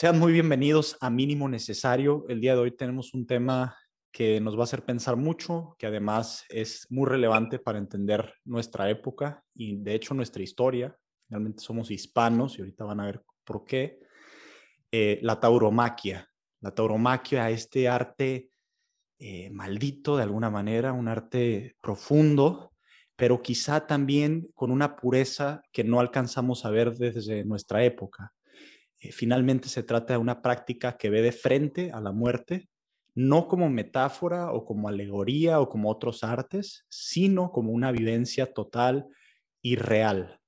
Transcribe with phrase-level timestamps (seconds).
[0.00, 2.24] Sean muy bienvenidos a Mínimo Necesario.
[2.28, 3.76] El día de hoy tenemos un tema
[4.12, 8.88] que nos va a hacer pensar mucho, que además es muy relevante para entender nuestra
[8.90, 10.96] época y de hecho nuestra historia.
[11.28, 13.98] Realmente somos hispanos y ahorita van a ver por qué.
[14.92, 16.28] Eh, la tauromaquia.
[16.60, 18.50] La tauromaquia, este arte
[19.18, 22.70] eh, maldito de alguna manera, un arte profundo,
[23.16, 28.32] pero quizá también con una pureza que no alcanzamos a ver desde nuestra época.
[29.00, 32.68] Eh, finalmente se trata de una práctica que ve de frente a la muerte,
[33.14, 39.06] no como metáfora o como alegoría o como otros artes, sino como una vivencia total
[39.62, 40.40] y real.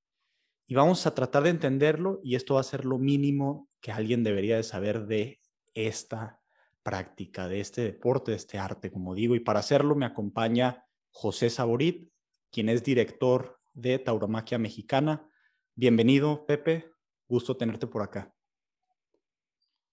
[0.67, 4.23] Y vamos a tratar de entenderlo y esto va a ser lo mínimo que alguien
[4.23, 5.41] debería de saber de
[5.75, 6.41] esta
[6.83, 9.35] práctica, de este deporte, de este arte, como digo.
[9.35, 12.11] Y para hacerlo me acompaña José Saborit,
[12.53, 15.29] quien es director de Tauromaquia Mexicana.
[15.75, 16.93] Bienvenido, Pepe.
[17.29, 18.33] Gusto tenerte por acá.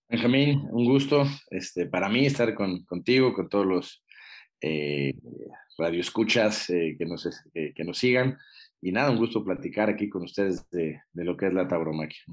[0.10, 4.06] Benjamín, un gusto este, para mí estar con, contigo, con todos los
[4.62, 5.14] eh,
[5.78, 8.38] radioescuchas eh, que, nos, que nos sigan.
[8.82, 12.24] Y nada, un gusto platicar aquí con ustedes de, de lo que es la tauromaquia.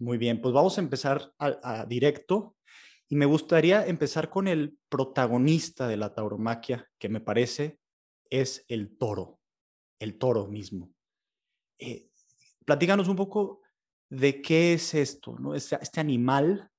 [0.00, 2.56] Muy bien, pues vamos a empezar a, directo
[3.08, 7.80] y me gustaría empezar con el protagonista de la tauromaquia, que me parece
[8.30, 9.40] es el toro,
[9.98, 10.94] el toro mismo.
[11.80, 12.10] Eh,
[12.64, 13.62] platícanos un poco
[14.08, 15.54] de qué es esto, ¿no?
[15.54, 16.70] Este, este animal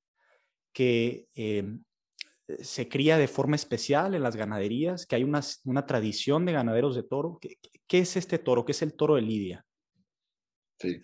[0.80, 1.84] que em,
[2.60, 7.04] se cría de forma especial en las ganaderías, que hay una, tradición de ganaderos de
[7.04, 7.38] toro.
[7.42, 8.64] ¿Qué, ¿Qué, es este toro?
[8.64, 9.66] ¿Qué es el toro de Lidia?
[10.80, 11.02] Sí.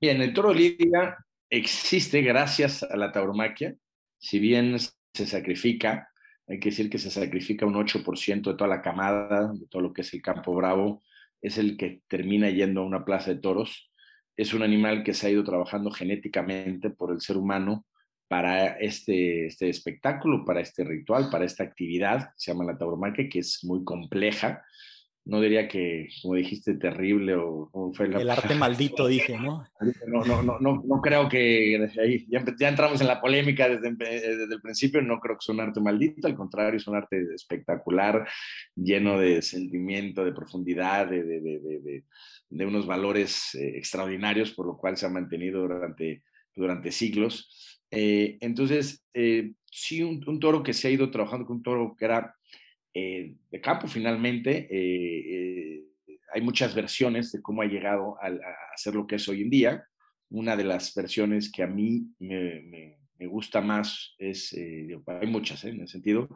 [0.00, 1.16] Bien, el toro de Lidia
[1.50, 3.74] existe gracias a la tauromaquia,
[4.16, 6.08] si bien se sacrifica,
[6.46, 9.92] hay que decir que se sacrifica un 8% de toda la camada, de todo lo
[9.92, 11.02] que es el campo bravo,
[11.42, 13.90] es el que termina yendo a una plaza de toros.
[14.36, 17.86] Es un animal que se ha ido trabajando genéticamente por el ser humano
[18.30, 23.40] para este, este espectáculo, para este ritual, para esta actividad, se llama la tauromaquia, que
[23.40, 24.62] es muy compleja,
[25.24, 29.66] no diría que, como dijiste, terrible o, fue El arte maldito, dije, ¿no?
[30.06, 33.96] No, no, no, no, no creo que ahí, ya, ya, entramos en la polémica desde,
[33.96, 37.34] desde, el principio, no creo que sea un arte maldito, al contrario, es un arte
[37.34, 38.28] espectacular,
[38.76, 42.04] lleno de sentimiento, de profundidad, de, de, de,
[42.48, 46.22] de unos valores eh, extraordinarios, por lo cual se ha mantenido durante,
[46.54, 47.79] durante siglos.
[47.90, 51.96] Eh, entonces, eh, sí, un, un, toro que se ha ido trabajando con un toro
[51.98, 52.34] que era
[52.92, 54.66] eh, de campo finalmente.
[54.70, 55.84] Eh, eh,
[56.32, 59.50] hay muchas versiones de cómo ha llegado a, a, ser lo que es hoy en
[59.50, 59.84] día.
[60.30, 65.64] Una de las versiones que a mí me, me, me gusta más es, hay muchas
[65.64, 66.28] en el sentido,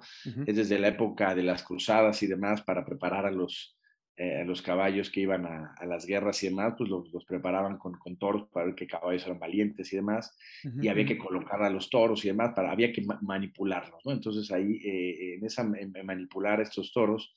[0.47, 3.77] es desde la época de las cruzadas y demás para preparar a los,
[4.17, 7.79] eh, los caballos que iban a, a, las guerras y demás, pues los, los preparaban
[7.79, 10.85] con, con, toros para ver qué caballos eran valientes y demás, uh -huh.
[10.85, 14.13] y había que colocar a los toros y demás, para, había que ma manipularlos, ¿no?
[14.13, 17.35] Entonces ahí, eh, en esa en manipular estos toros,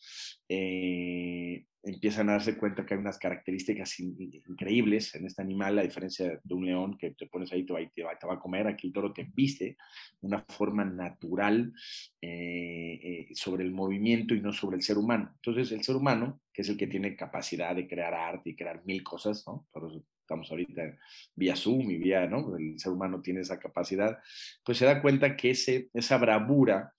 [0.47, 4.15] eh, empiezan a darse cuenta que hay unas características in
[4.47, 7.79] increíbles en este animal, a diferencia de un león que te pones ahí, te va,
[7.89, 9.77] te a comer, aquí el toro te viste
[10.21, 11.73] una forma natural
[12.21, 15.31] eh, eh, sobre el movimiento y no sobre el ser humano.
[15.35, 18.83] Entonces el ser humano, que es el que tiene capacidad de crear arte y crear
[18.85, 19.65] mil cosas, ¿no?
[19.71, 20.97] Por eso estamos ahorita
[21.35, 22.57] vía Zoom y vía, ¿no?
[22.57, 24.17] El ser humano tiene esa capacidad,
[24.65, 26.93] pues se da cuenta que ese, esa bravura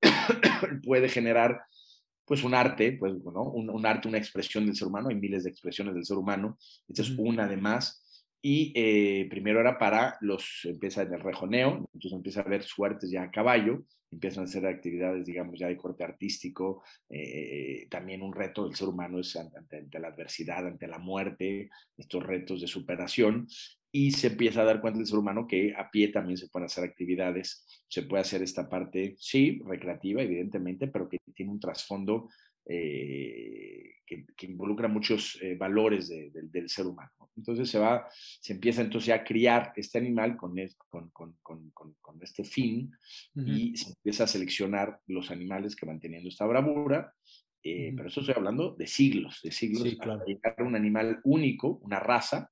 [0.82, 1.60] puede generar
[2.24, 3.42] pues un arte, pues, ¿no?
[3.42, 6.58] un, un, arte, una expresión del ser humano, hay miles de expresiones del ser humano,
[6.88, 8.03] esta es una de más,
[8.46, 13.10] y eh, primero era para los, empieza en el rejoneo, entonces empieza a ver suertes
[13.10, 18.34] ya a caballo, empiezan a hacer actividades, digamos, ya de corte artístico, eh, también un
[18.34, 22.66] reto del ser humano es ante, ante, la adversidad, ante la muerte, estos retos de
[22.66, 23.48] superación,
[23.90, 26.66] y se empieza a dar cuenta el ser humano que a pie también se pueden
[26.66, 32.28] hacer actividades, se puede hacer esta parte, sí, recreativa, evidentemente, pero que tiene un trasfondo
[32.66, 37.10] eh, que, que, involucra muchos eh, valores de, de, del ser humano.
[37.36, 40.54] Entonces se va, se empieza entonces a criar este animal con,
[40.88, 41.10] con,
[41.42, 42.90] con, con este fin
[43.34, 43.48] uh -huh.
[43.48, 47.12] y se empieza a seleccionar los animales que van teniendo esta bravura.
[47.62, 47.96] Eh, uh -huh.
[47.96, 50.20] Pero eso estoy hablando de siglos, de siglos, sí, claro.
[50.20, 52.50] para llegar a un animal único, una raza,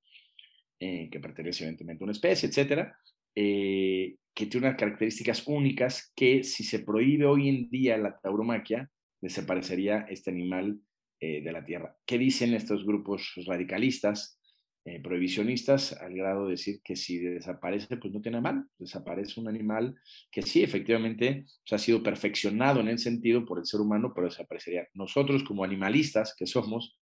[0.79, 2.97] eh, que pertenece evidentemente a una especie, etcétera,
[3.35, 8.91] que tiene unas características únicas que si se prohíbe hoy en día la tauromaquia,
[9.23, 10.79] desaparecería este animal
[11.21, 11.97] eh, de la tierra.
[12.05, 14.39] ¿Qué dicen estos grupos radicalistas,
[14.85, 19.47] eh, prohibicionistas, al grado de decir que si desaparece, pues no tiene mal, desaparece un
[19.47, 19.95] animal
[20.29, 24.27] que sí, efectivamente, sea, ha sido perfeccionado en el sentido por el ser humano, pero
[24.27, 24.89] desaparecería.
[24.95, 26.99] Nosotros como animalistas que somos,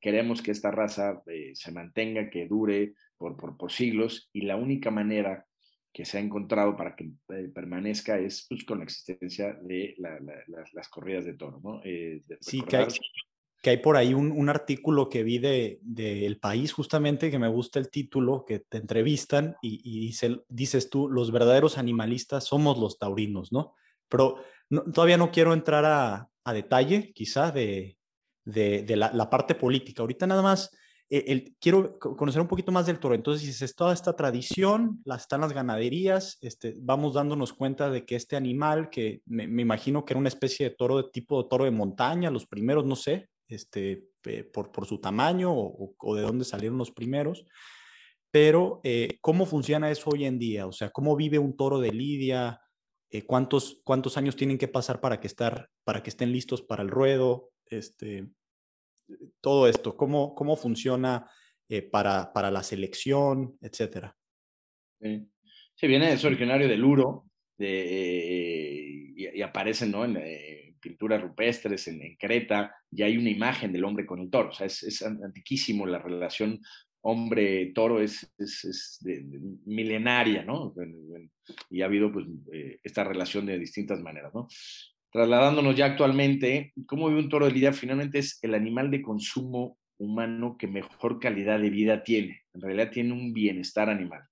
[0.00, 4.54] queremos que esta raza eh, se mantenga, que dure por, por, por siglos, y la
[4.54, 5.44] única manera
[5.96, 10.88] que se ha encontrado para que eh, permanezca es pues, con la existencia de las
[10.90, 11.58] corridas de toro.
[11.64, 11.80] ¿no?
[11.86, 12.86] Eh, sí, que hay,
[13.62, 15.80] que hay, por ahí un, artículo que vi de,
[16.26, 20.14] El País, justamente, que me gusta el título, que te entrevistan y,
[20.50, 23.72] dices tú, los verdaderos animalistas somos los taurinos, ¿no?
[24.10, 24.36] Pero
[24.92, 27.96] todavía no quiero entrar a, detalle, quizá, de,
[28.44, 30.02] de, la, parte política.
[30.02, 30.76] Ahorita nada más
[31.08, 33.14] eh, quiero conocer un poquito más del toro.
[33.14, 38.16] Entonces, es toda esta tradición, las, están las ganaderías, este, vamos dándonos cuenta de que
[38.16, 41.64] este animal, que me, imagino que era una especie de toro de tipo de toro
[41.64, 44.04] de montaña, los primeros, no sé, este,
[44.52, 47.44] por, por, su tamaño o, de dónde salieron los primeros,
[48.32, 50.66] pero eh, ¿cómo funciona eso hoy en día?
[50.66, 52.60] O sea, ¿cómo vive un toro de lidia?
[53.10, 56.82] Eh, ¿cuántos, ¿Cuántos años tienen que pasar para que, estar, para que estén listos para
[56.82, 57.50] el ruedo?
[57.66, 58.28] Este,
[59.40, 61.30] todo esto, cómo, cómo funciona
[61.68, 64.16] eh, para, para, la selección, etcétera.
[65.00, 67.24] Sí, viene, es originario del Uro
[67.58, 70.04] de, y, aparece ¿no?
[70.04, 74.50] en eh, pinturas rupestres en, Creta, y hay una imagen del hombre con el toro,
[74.50, 76.60] o sea, es, es antiquísimo la relación
[77.08, 78.98] hombre-toro es, es,
[79.64, 80.74] milenaria, ¿no?
[81.70, 84.48] Y ha habido pues eh, esta relación de distintas maneras, ¿no?
[85.10, 87.72] Trasladándonos ya actualmente, ¿cómo vive un toro de lidia?
[87.72, 92.42] Finalmente es el animal de consumo humano que mejor calidad de vida tiene.
[92.54, 94.22] En realidad tiene un bienestar animal.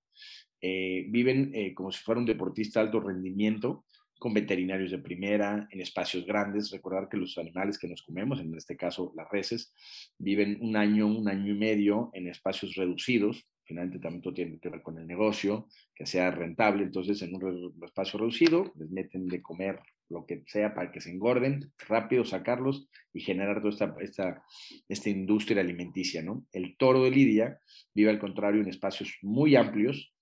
[0.61, 3.85] Eh, viven eh, como si fuera un deportista de alto rendimiento,
[4.17, 6.71] con veterinarios de primera, en espacios grandes.
[6.71, 9.73] Recordar que los animales que nos comemos, en este caso las reses,
[10.17, 13.45] viven un año, un año y medio en espacios reducidos.
[13.63, 16.83] Finalmente también todo tiene que ver con el negocio, que sea rentable.
[16.83, 19.79] Entonces, en un espacio reducido, les meten de comer
[20.09, 24.43] lo que sea para que se engorden, rápido sacarlos y generar toda esta, esta,
[24.87, 26.45] esta industria alimenticia, ¿no?
[26.51, 27.59] El toro de Lidia
[27.93, 30.13] vive al contrario en espacios muy amplios,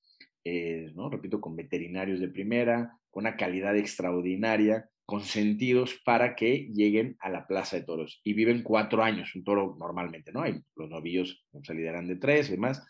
[0.44, 1.10] eh, ¿no?
[1.10, 7.46] Repito, con veterinarios de primera, con una calidad extraordinaria, consentidos para que lleguen a la
[7.46, 8.22] plaza de toros.
[8.24, 10.42] Y viven cuatro años, un toro normalmente, ¿no?
[10.42, 12.86] Hay, los novillos se lideran de tres y demás,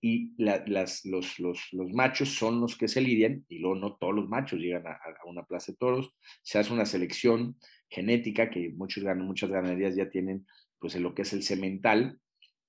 [0.00, 4.14] y las, los, los, los, machos son los que se lidian, y luego no todos
[4.14, 7.56] los machos llegan a, una plaza de toros, se hace una selección
[7.90, 10.46] genética que muchos, muchas ganaderías ya tienen,
[10.78, 12.18] pues en lo que es el semental,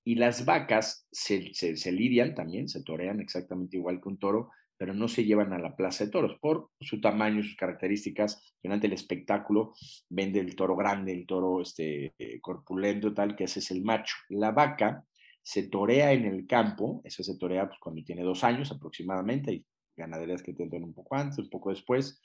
[0.04, 4.50] y las vacas se, se, se lidian también, se torean exactamente igual que un toro,
[4.80, 8.54] pero no se llevan a la plaza de toros por su tamaño, sus características.
[8.62, 9.74] Durante el espectáculo
[10.08, 14.16] vende el toro grande, el toro este, eh, corpulento, tal, que ese es el macho.
[14.30, 15.04] La vaca
[15.42, 19.66] se torea en el campo, eso se torea pues, cuando tiene dos años aproximadamente, hay
[19.94, 22.18] ganaderías que tienen un poco antes, un poco después,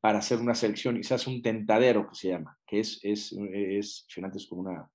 [0.00, 3.30] para hacer una selección y se hace un tentadero que se llama, que es, es,
[3.52, 4.90] es, es como una,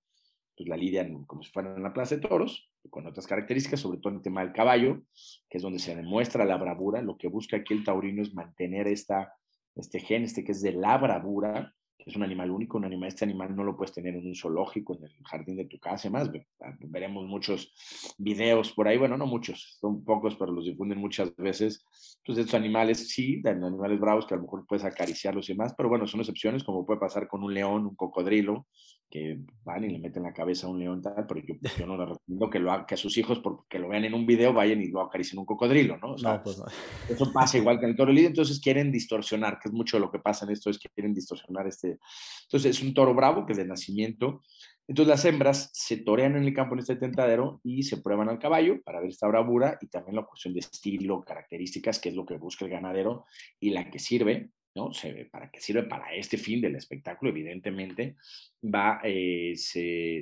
[0.53, 4.00] pues la lidian como si fuera en la plaza de toros, con otras características, sobre
[4.00, 5.01] todo en el tema del caballo,
[5.50, 7.01] que es donde se demuestra la bravura.
[7.01, 9.33] Lo que busca aquí el taurino es mantener esta,
[9.75, 11.74] este gen, este que es de la bravura,
[12.09, 14.95] es un animal único, un animal, este animal no lo puedes tener en un zoológico,
[14.95, 16.29] en el jardín de tu casa, más
[16.62, 17.74] ah, veremos muchos
[18.17, 21.86] videos por ahí, bueno, no muchos, son pocos, pero los difunden muchas veces.
[22.19, 25.89] Entonces, estos animales, sí, animales bravos que a lo mejor puedes acariciarlos y demás, pero
[25.89, 28.67] bueno, son excepciones, como puede pasar con un león, un cocodrilo,
[29.10, 31.98] que van y le meten la cabeza a un león tal, pero yo, yo no
[31.98, 34.82] le recomiendo que, lo, que a sus hijos, porque lo vean en un video, vayan
[34.82, 36.13] y lo acaricien un cocodrilo, ¿no?
[36.13, 36.62] O sea, pues
[37.10, 40.12] Eso pasa igual que en el toro lidio, entonces quieren distorsionar, que es mucho lo
[40.12, 42.00] que pasa en esto, es que quieren distorsionar este.
[42.44, 44.42] Entonces es un toro bravo, que es de nacimiento.
[44.88, 48.39] Entonces las hembras se torean en el campo en este tentadero y se prueban al
[48.39, 52.25] caballo para ver esta bravura y también la cuestión de estilo, características, que es lo
[52.25, 53.25] que busca el ganadero
[53.60, 54.92] y la que sirve ¿no?
[54.92, 55.84] Se, ¿Para qué sirve?
[55.84, 58.16] Para este fin del espectáculo, evidentemente,
[58.64, 60.22] va, eh, se,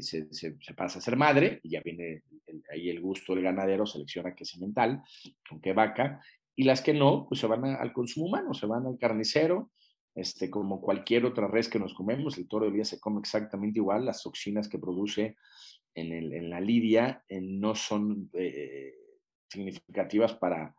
[0.76, 2.24] pasa a ser madre, y ya viene
[2.72, 5.02] ahí el gusto del ganadero, selecciona qué semental,
[5.48, 6.22] con qué vaca,
[6.56, 9.72] y las que no, pues se van al consumo humano, se van al carnicero,
[10.16, 13.78] este, como cualquier otra res que nos comemos, el toro de día se come exactamente
[13.78, 15.36] igual, las toxinas que produce
[15.94, 18.96] en, el, en la lidia eh, no son eh,
[19.48, 20.76] significativas para,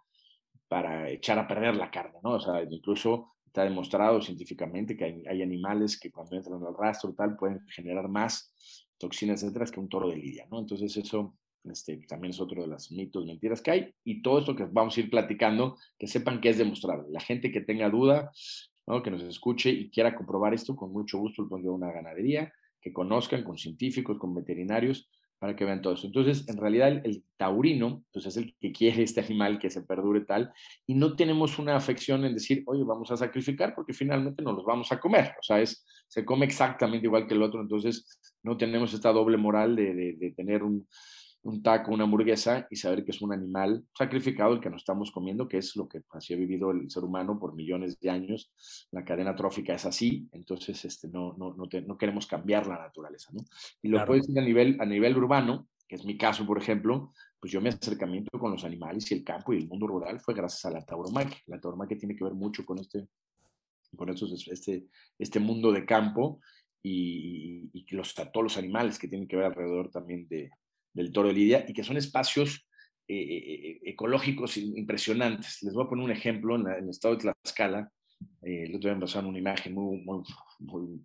[0.67, 2.33] para echar a perder la carne, ¿no?
[2.33, 7.35] O sea, incluso Está demostrado científicamente que hay, animales que cuando entran al rastro tal
[7.35, 8.53] pueden generar más
[8.99, 10.59] toxinas, etcétera, que un toro de lidia, ¿no?
[10.59, 13.95] Entonces eso este, también es otro de los mitos, mentiras que hay.
[14.05, 17.09] Y todo esto que vamos a ir platicando, que sepan que es demostrable.
[17.11, 18.31] La gente que tenga duda,
[18.87, 19.03] ¿no?
[19.03, 22.53] que nos escuche y quiera comprobar esto, con mucho gusto lo pongo una ganadería,
[22.83, 26.07] que conozcan con científicos, con veterinarios, para que vean todo eso.
[26.07, 30.23] Entonces, en realidad, el, taurino, pues es el que quiere este animal que se perdure
[30.23, 30.53] tal,
[30.87, 34.65] y no tenemos una afección en decir, oye, vamos a sacrificar porque finalmente nos los
[34.65, 35.33] vamos a comer.
[35.39, 39.37] O sea, es, se come exactamente igual que el otro, entonces no tenemos esta doble
[39.37, 40.87] moral de, de, tener un,
[41.49, 45.11] un taco, una hamburguesa y saber que es un animal sacrificado el que nos estamos
[45.11, 48.53] comiendo, que es lo que así ha vivido el ser humano por millones de años.
[48.91, 53.31] La cadena trófica es así, entonces este, no, no, no, no queremos cambiar la naturaleza.
[53.33, 53.43] ¿no?
[53.83, 57.13] Y lo puedes decir a nivel, a nivel urbano, que es mi caso, por ejemplo,
[57.41, 60.35] pues yo mi acercamiento con los animales y el campo y el mundo rural fue
[60.35, 61.39] gracias a la tauromaquia.
[61.47, 63.09] La tauromaquia tiene que ver mucho con este,
[63.97, 64.87] con este,
[65.19, 66.41] este mundo de campo
[66.83, 70.51] y, y los, todos los animales que tienen que ver alrededor también de,
[70.99, 72.69] del Toro de Lidia y que son espacios
[73.07, 75.63] eh, eh, eh, ecológicos impresionantes.
[75.63, 77.91] Les voy a poner un ejemplo en, el estado de Tlaxcala.
[78.43, 81.01] el otro día me pasaron una imagen muy, muy,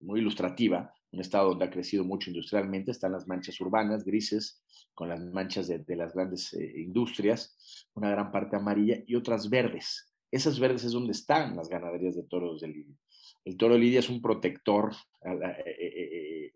[0.00, 4.62] muy, ilustrativa, un estado donde ha crecido mucho industrialmente, están las manchas urbanas, grises,
[4.94, 10.08] con las manchas de, las grandes industrias, una gran parte amarilla y otras verdes.
[10.30, 12.96] Esas verdes es donde están las ganaderías de toros de Lidia.
[13.44, 14.94] El toro de Lidia es un protector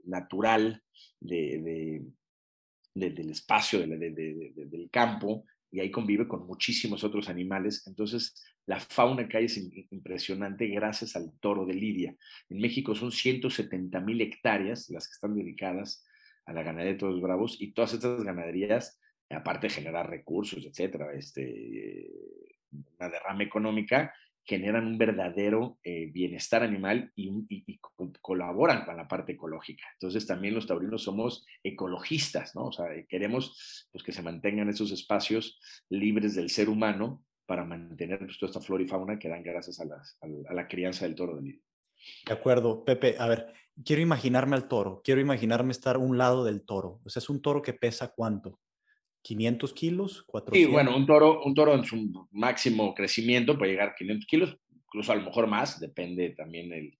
[0.04, 0.82] natural
[1.20, 2.04] de,
[2.94, 7.84] del espacio del campo y ahí convive con muchísimos otros animales.
[7.86, 9.58] Entonces, la fauna que hay es
[9.92, 12.16] impresionante gracias al toro de Lidia.
[12.48, 16.06] En México son 170 mil hectáreas las que están dedicadas
[16.46, 21.12] a la ganadería de toros bravos y todas estas ganaderías, aparte de generar recursos, etcétera,
[21.14, 22.08] este,
[22.70, 27.78] una derrama económica, generan un verdadero eh, bienestar animal y,
[28.20, 29.86] colaboran con la parte ecológica.
[29.94, 32.66] Entonces también los taurinos somos ecologistas, ¿no?
[32.66, 35.58] O sea, queremos pues, que se mantengan esos espacios
[35.88, 39.80] libres del ser humano para mantener pues, toda esta flora y fauna que dan gracias
[39.80, 41.62] a, a, la crianza del toro de Lidia.
[42.26, 43.16] De acuerdo, Pepe.
[43.18, 47.00] A ver, quiero imaginarme al toro, quiero imaginarme estar a un lado del toro.
[47.04, 48.60] O sea, es un toro que pesa cuánto?
[49.24, 50.68] 500 kilos, 400.
[50.68, 54.58] Sí, bueno, un toro, un toro en su máximo crecimiento puede llegar a 500 kilos,
[54.70, 56.98] incluso a lo mejor más, depende también el,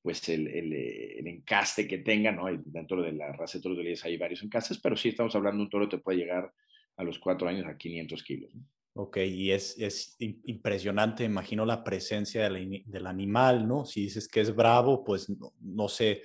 [0.00, 2.46] pues el, el, el encaste que tenga, ¿no?
[2.64, 5.58] Dentro de la raza de toros de Lidia hay varios encastes, pero sí estamos hablando
[5.58, 6.50] de un toro que puede llegar
[6.96, 8.50] a los cuatro años a 500 kilos.
[8.94, 13.84] Ok, y es, es impresionante, imagino la presencia del, del, animal, ¿no?
[13.84, 16.22] Si dices que es bravo, pues no, no sé,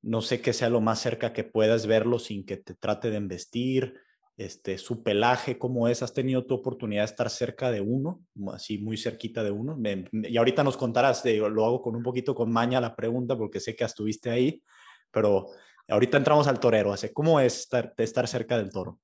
[0.00, 3.18] no sé qué sea lo más cerca que puedas verlo sin que te trate de
[3.18, 3.94] embestir
[4.40, 8.78] este, su pelaje, cómo es, has tenido tu oportunidad de estar cerca de uno, así
[8.78, 9.78] muy cerquita de uno.
[10.12, 13.76] y ahorita nos contarás, lo hago con un poquito con maña la pregunta porque sé
[13.76, 14.62] que estuviste ahí,
[15.10, 15.48] pero
[15.88, 18.98] ahorita entramos al torero, así, ¿cómo es estar, estar cerca del toro?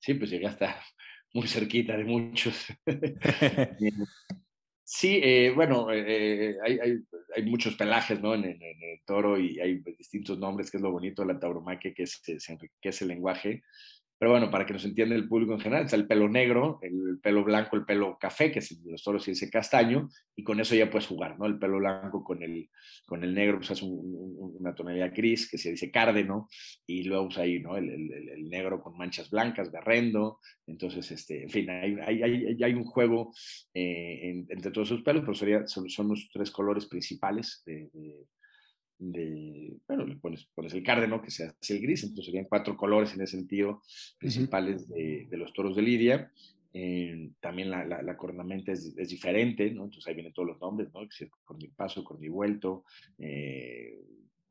[0.00, 0.82] Sí, pues llegué hasta
[1.32, 2.56] muy cerquita de muchos.
[4.82, 6.98] sí, eh, bueno, eh, hay, hay,
[7.36, 8.34] hay, muchos pelajes ¿no?
[8.34, 12.04] en, el toro y hay distintos nombres, que es lo bonito de la tauromaquia, que
[12.08, 13.62] se, se enriquece el lenguaje.
[14.20, 17.18] Pero bueno, para que nos entienda el público en general, está el pelo negro, el
[17.22, 20.74] pelo blanco, el pelo café, que es los toros y ese castaño, y con eso
[20.74, 21.46] ya puedes jugar, ¿no?
[21.46, 22.68] El pelo blanco con el,
[23.06, 26.50] con el negro, pues es una tonalidad gris, que se dice cárdeno,
[26.86, 27.78] y luego pues ahí, ¿no?
[27.78, 32.62] El, el, el negro con manchas blancas, garrendo, entonces, este, en fin, hay, hay, hay,
[32.62, 33.32] hay un juego
[33.72, 38.26] eh, entre todos esos pelos, pero sería, son, los tres colores principales de de,
[39.00, 43.14] bueno, le pones, pones el cárdeno, que se hace el gris, entonces serían cuatro colores
[43.14, 43.82] en ese sentido
[44.18, 46.30] principales de, de, los toros de Lidia.
[46.72, 49.84] Eh, también la, la, cornamenta es, es, diferente, ¿no?
[49.84, 51.00] Entonces ahí vienen todos los nombres, ¿no?
[51.10, 52.84] Si es cornipaso, cornivuelto,
[53.18, 53.98] eh,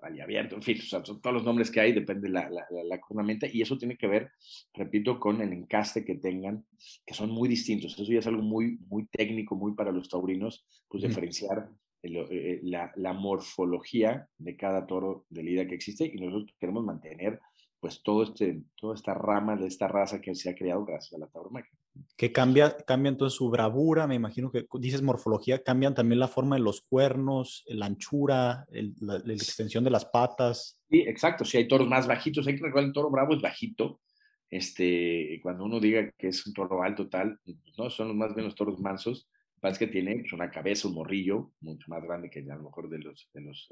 [0.02, 3.00] abierto, en fin, o sea, todos los nombres que hay, depende de la, la, la,
[3.00, 4.32] cornamenta, y eso tiene que ver,
[4.74, 6.66] repito, con el encaste que tengan,
[7.06, 7.94] que son muy distintos.
[7.94, 11.70] Eso ya es algo muy, muy técnico, muy para los taurinos, pues diferenciar
[12.04, 17.40] la, la, morfología de cada toro de lidia que existe y nosotros queremos mantener
[17.80, 21.18] pues todo este, toda esta rama de esta raza que se ha creado gracias a
[21.18, 21.72] la tauromaquia.
[22.18, 26.58] Que cambia, cambia entonces su bravura, me imagino que dices morfología, cambian también la forma
[26.58, 30.78] de los cuernos, la anchura, la, la, extensión de las patas.
[30.90, 34.02] Sí, exacto, si hay toros más bajitos, hay que recordar el toro bravo es bajito,
[34.50, 37.40] este, cuando uno diga que es un toro alto tal,
[37.78, 39.30] no, son más bien los toros mansos,
[39.60, 42.64] pasa es que tiene pues, una cabeza, un morrillo, mucho más grande que a lo
[42.64, 43.70] mejor de, los, de los,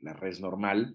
[0.00, 0.94] la res normal.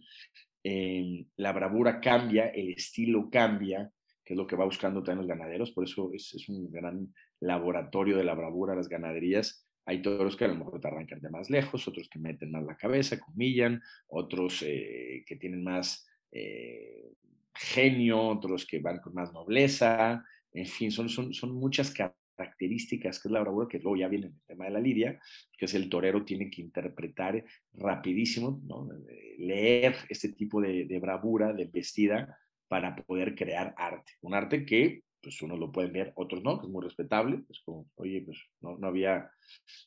[0.64, 3.92] Eh, la bravura cambia, el estilo cambia,
[4.24, 7.14] que es lo que va buscando también los ganaderos, por eso es, es un gran
[7.40, 9.66] laboratorio de la bravura las ganaderías.
[9.86, 12.66] Hay toros que a lo mejor te arrancan de más lejos, otros que meten más
[12.66, 17.14] la cabeza, comillan, otros eh, que tienen más eh,
[17.56, 21.92] genio, otros que van con más nobleza, en fin, son, son, son muchas
[22.38, 25.20] características que es la bravura, que luego ya viene en el tema de la lidia,
[25.58, 28.88] que es el torero tiene que interpretar rapidísimo, ¿no?
[29.10, 34.14] Eh, leer este tipo de, de, bravura, de vestida, para poder crear arte.
[34.22, 37.62] Un arte que, pues, unos lo pueden ver, otros no, que es muy respetable, es
[37.62, 39.30] como, oye, pues, no, no había,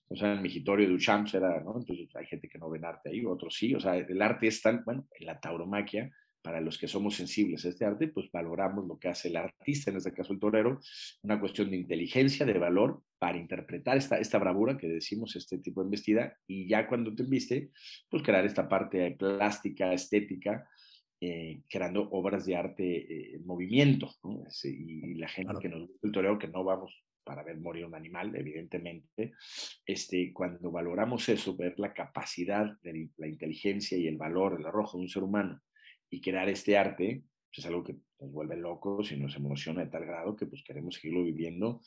[0.09, 1.79] o sea, en migitorio de Duchamp era, ¿no?
[1.79, 4.63] Entonces hay gente que no ven arte ahí, otros sí, o sea, el arte es
[4.63, 6.11] tan, bueno, en la tauromaquia,
[6.43, 9.91] para los que somos sensibles a este arte, pues valoramos lo que hace el artista,
[9.91, 10.81] en este caso el torero,
[11.23, 15.81] una cuestión de inteligencia, de valor para interpretar esta, esta bravura que decimos, este tipo
[15.81, 17.71] de embestida, y ya cuando te embiste,
[18.09, 20.67] pues crear esta parte plástica, estética,
[21.21, 24.11] eh, creando obras de arte eh, en movimiento,
[24.65, 27.95] y, la gente que nos gusta el torero, que no vamos para ver morir un
[27.95, 29.35] animal, evidentemente,
[29.85, 34.97] este, cuando valoramos eso, ver la capacidad, de la inteligencia y el valor, el arrojo
[34.97, 35.61] de un ser humano
[36.11, 39.91] y crear este arte, pues es algo que nos vuelve locos y nos emociona de
[39.91, 41.81] tal grado que pues queremos seguirlo viviendo,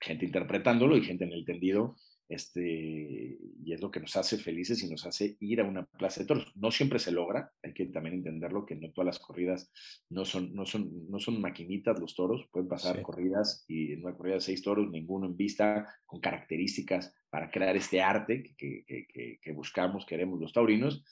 [0.00, 1.96] gente interpretándolo y gente en el tendido
[2.28, 6.20] este, y es lo que nos hace felices y nos hace ir a una plaza
[6.20, 6.52] de toros.
[6.56, 9.72] No siempre se logra, hay que también entenderlo que no todas las corridas
[10.10, 14.14] no son, no son, no son maquinitas los toros, pueden pasar corridas y en una
[14.14, 19.38] corrida de seis toros, ninguno en vista, con características para crear este arte que, que,
[19.40, 21.04] que, buscamos, queremos los taurinos,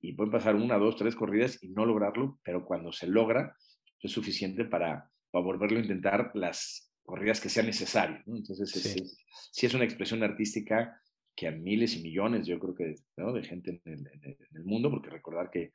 [0.00, 3.56] y pueden pasar una, dos, tres corridas y no lograrlo, pero cuando se logra
[4.00, 8.22] es suficiente para, para volverlo a intentar las corridas que sea necesario.
[8.26, 9.66] Entonces, sí.
[9.66, 11.00] Es, una expresión artística
[11.36, 14.08] que a miles y millones, yo creo que, de gente en
[14.52, 15.72] el, mundo, porque recordar que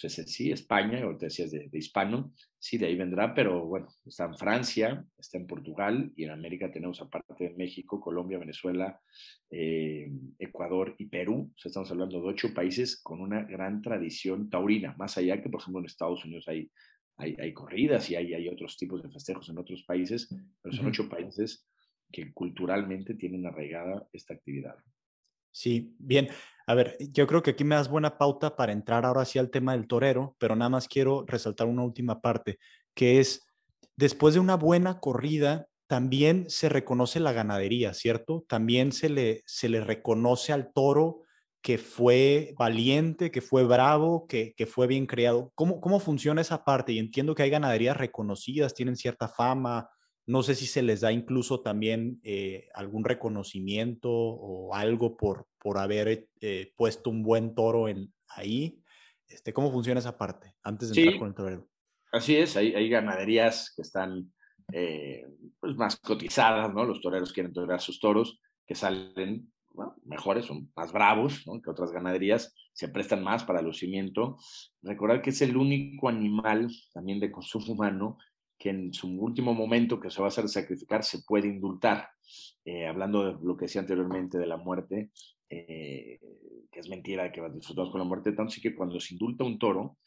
[0.00, 4.26] pues, sí, España, ahorita decías de, de, hispano, sí, de ahí vendrá, pero bueno, está
[4.26, 9.00] en Francia, está en Portugal y en América tenemos aparte de México, Colombia, Venezuela,
[9.50, 11.52] eh, Ecuador y Perú.
[11.52, 15.48] O sea, estamos hablando de ocho países con una gran tradición taurina, más allá que,
[15.48, 16.70] por ejemplo, en Estados Unidos hay
[17.18, 20.28] hay, corridas y hay, hay, otros tipos de festejos en otros países,
[20.62, 21.66] pero son ocho países
[22.10, 24.76] que culturalmente tienen arraigada esta actividad.
[25.50, 26.28] Sí, bien.
[26.66, 29.50] A ver, yo creo que aquí me das buena pauta para entrar ahora sí al
[29.50, 32.58] tema del torero, pero nada más quiero resaltar una última parte,
[32.94, 33.46] que es,
[33.96, 38.44] después de una buena corrida, también se reconoce la ganadería, ¿cierto?
[38.46, 41.22] También se le, se le reconoce al toro
[41.68, 45.52] que fue valiente, que fue bravo, que, fue bien creado.
[45.54, 46.94] ¿Cómo, ¿Cómo funciona esa parte?
[46.94, 49.90] Y entiendo que hay ganaderías reconocidas, tienen cierta fama.
[50.24, 55.76] No sé si se les da incluso también eh, algún reconocimiento o algo por, por
[55.76, 58.82] haber eh, puesto un buen toro en, ahí.
[59.26, 61.68] Este, ¿Cómo funciona esa parte antes de entrar con el torero?
[62.10, 64.32] Así es, hay, hay ganaderías que están
[64.72, 65.26] eh,
[65.60, 66.86] pues más cotizadas, ¿no?
[66.86, 69.52] Los toreros quieren torear sus toros, que salen
[70.04, 74.36] mejores, son más bravos que otras ganaderías, se prestan más para el lucimiento.
[74.82, 78.18] Recordar que es el único animal también de consumo humano
[78.58, 82.08] que en su último momento que se va a hacer sacrificar se puede indultar.
[82.64, 85.10] Eh, hablando de lo que decía anteriormente de la muerte,
[85.48, 86.18] eh,
[86.70, 89.58] que es mentira que disfrutamos con la muerte, tanto sí que cuando se indulta un
[89.58, 89.98] toro,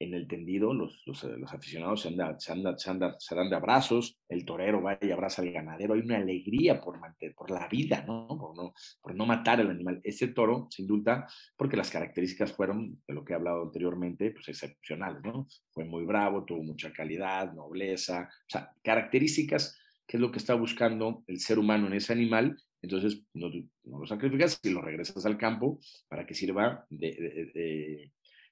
[0.00, 3.50] en el tendido, los, los, eh, aficionados se, anda, se, anda, se, anda, se, dan
[3.50, 7.50] de abrazos, el torero va y abraza al ganadero, hay una alegría por, mantener, por
[7.50, 8.26] la vida, ¿no?
[8.26, 8.72] Por, ¿no?
[9.00, 10.00] por no matar al animal.
[10.02, 14.48] Ese toro se indulta porque las características fueron, de lo que he hablado anteriormente, pues
[14.48, 15.46] excepcionales, ¿no?
[15.70, 20.54] Fue muy bravo, tuvo mucha calidad, nobleza, o sea, características que es lo que está
[20.54, 23.50] buscando el ser humano en ese animal entonces no,
[23.84, 28.10] lo sacrificas y lo regresas al campo para que sirva de,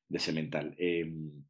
[0.08, 0.74] de cemental.
[0.78, 1.44] Em,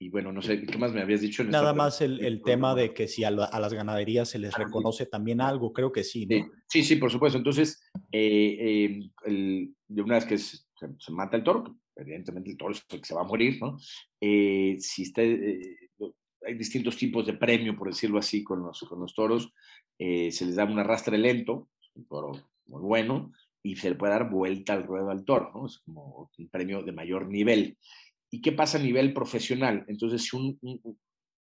[0.00, 1.42] y bueno, no sé, ¿qué más me habías dicho?
[1.42, 5.06] Nada más el, el tema de que si a, las ganaderías se les ah, reconoce
[5.06, 6.48] también algo, creo que sí, ¿no?
[6.68, 7.36] Sí, sí, por supuesto.
[7.36, 10.62] Entonces, eh, em, el, de una vez que se,
[11.10, 13.76] mata el toro, evidentemente el toro es el que se va a morir, ¿no?
[14.20, 15.76] Eh, si está, eh,
[16.46, 19.52] hay distintos tipos de premio, por decirlo así, con los, con los toros.
[19.98, 22.32] se les da un arrastre lento, un toro
[22.66, 23.32] muy bueno,
[23.68, 25.66] y se le puede dar vuelta al ruedo al toro, ¿no?
[25.66, 27.76] Es como un premio de mayor nivel.
[28.30, 29.84] ¿Y qué pasa a nivel profesional?
[29.88, 30.58] Entonces, si, un,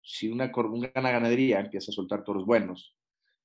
[0.02, 2.96] si una, una ganadería empieza a soltar toros buenos,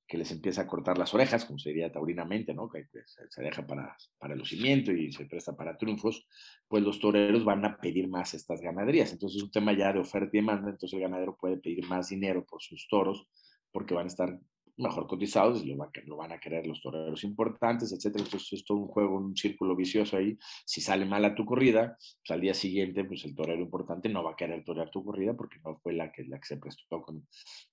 [0.08, 2.68] que les empieza a cortar las orejas, como se diría taurinamente, ¿no?
[2.68, 2.88] que
[3.30, 6.28] se deja para, para el lucimiento y se presta para triunfos,
[6.68, 9.12] pues los toreros van a pedir más estas ganaderías.
[9.12, 12.10] Entonces es un tema ya de oferta y demanda, entonces el ganadero puede pedir más
[12.10, 13.28] dinero por sus toros
[13.72, 14.40] porque van a estar
[14.78, 18.24] mejor cotizados lo, lo, van a querer los toreros importantes, etcétera.
[18.24, 20.38] Entonces es todo un juego, un círculo vicioso ahí.
[20.66, 24.24] Si sale mal a tu corrida, pues al día siguiente, pues el torero importante no
[24.24, 27.02] va a querer torear tu corrida porque no fue la que, la que se prestó
[27.02, 27.28] con.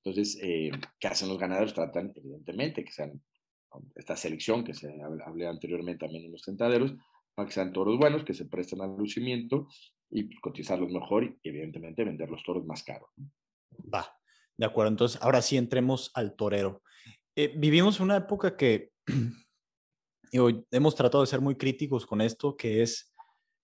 [0.05, 1.75] Entonces, eh, ¿qué hacen los ganadores?
[1.75, 3.21] Tratan, evidentemente, que sean
[3.95, 6.95] esta selección que se hablé anteriormente también en los tentaderos,
[7.35, 9.69] para que sean toros buenos, que se presten al lucimiento
[10.11, 13.09] y pues, cotizarlos mejor y, evidentemente, vender los toros más caros.
[13.93, 14.20] Va,
[14.61, 16.83] de acuerdo, entonces ahora sí entremos al torero.
[17.35, 18.91] Eh, vivimos una época que
[20.39, 23.11] hoy hemos tratado de ser muy críticos con esto, que es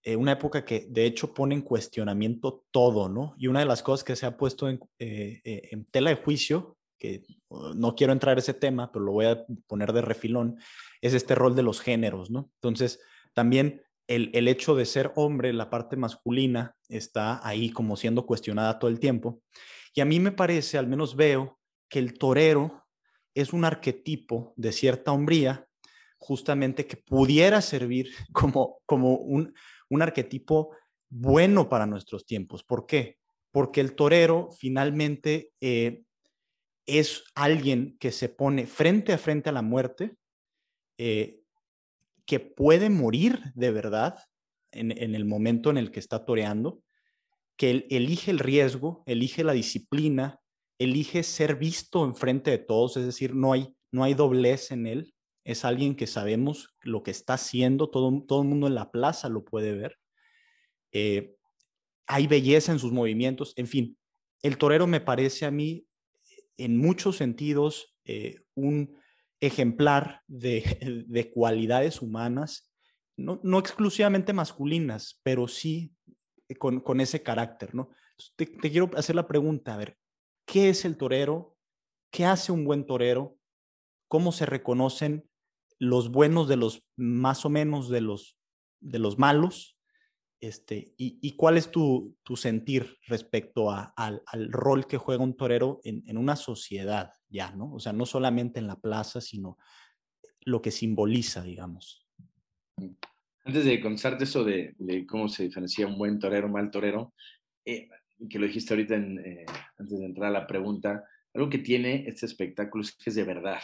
[0.02, 3.34] eh, una época que de hecho pone en cuestionamiento todo, ¿no?
[3.36, 6.78] Y una de las cosas que se ha puesto en, eh, en tela de juicio,
[6.98, 10.58] que uh, no quiero entrar a ese tema, pero lo voy a poner de refilón,
[11.02, 12.50] es este rol de los géneros, ¿no?
[12.54, 13.00] Entonces,
[13.34, 18.78] también el, el, hecho de ser hombre, la parte masculina, está ahí como siendo cuestionada
[18.78, 19.42] todo el tiempo.
[19.96, 22.84] Y a mí me parece, al menos veo, que el torero
[23.34, 25.66] es un arquetipo de cierta hombría,
[26.18, 29.54] justamente que pudiera servir como, como un,
[29.88, 30.76] un arquetipo
[31.08, 32.62] bueno para nuestros tiempos.
[32.62, 33.16] ¿Por qué?
[33.50, 36.02] Porque el torero finalmente eh,
[36.84, 40.14] es alguien que se pone frente a frente a la muerte,
[40.98, 41.40] eh,
[42.26, 44.18] que puede morir de verdad
[44.72, 46.82] en, el momento en el que está toreando,
[47.56, 50.40] que elige el riesgo, elige la disciplina,
[50.78, 55.14] elige ser visto enfrente de todos, es decir, no hay, no hay doblez en él,
[55.44, 59.28] es alguien que sabemos lo que está haciendo, todo, todo el mundo en la plaza
[59.28, 59.96] lo puede ver.
[60.92, 61.34] Eh,
[62.06, 63.96] hay belleza en sus movimientos, en fin,
[64.42, 65.86] el torero me parece a mí
[66.56, 68.98] en muchos sentidos eh, un
[69.40, 72.72] ejemplar de, cualidades humanas,
[73.16, 75.92] no, exclusivamente masculinas, pero sí
[76.54, 77.90] con, ese carácter, ¿no?
[78.36, 79.98] Te, quiero hacer la pregunta, a ver,
[80.46, 81.56] ¿qué es el torero?
[82.10, 83.36] ¿Qué hace un buen torero?
[84.08, 85.28] ¿Cómo se reconocen
[85.78, 88.38] los buenos de los más o menos de los,
[88.80, 89.76] de los malos?
[90.40, 96.36] Este, y, cuál es tu, sentir respecto al, rol que juega un torero en, una
[96.36, 97.74] sociedad ya, ¿no?
[97.74, 99.58] O sea, no solamente en la plaza, sino
[100.42, 102.06] lo que simboliza, digamos.
[103.46, 104.74] Antes de contarte eso de,
[105.08, 107.14] cómo se diferencia un buen torero, un mal torero,
[107.64, 107.88] eh,
[108.28, 109.46] que lo dijiste ahorita eh,
[109.78, 113.22] antes de entrar a la pregunta, algo que tiene este espectáculo es que es de
[113.22, 113.60] verdad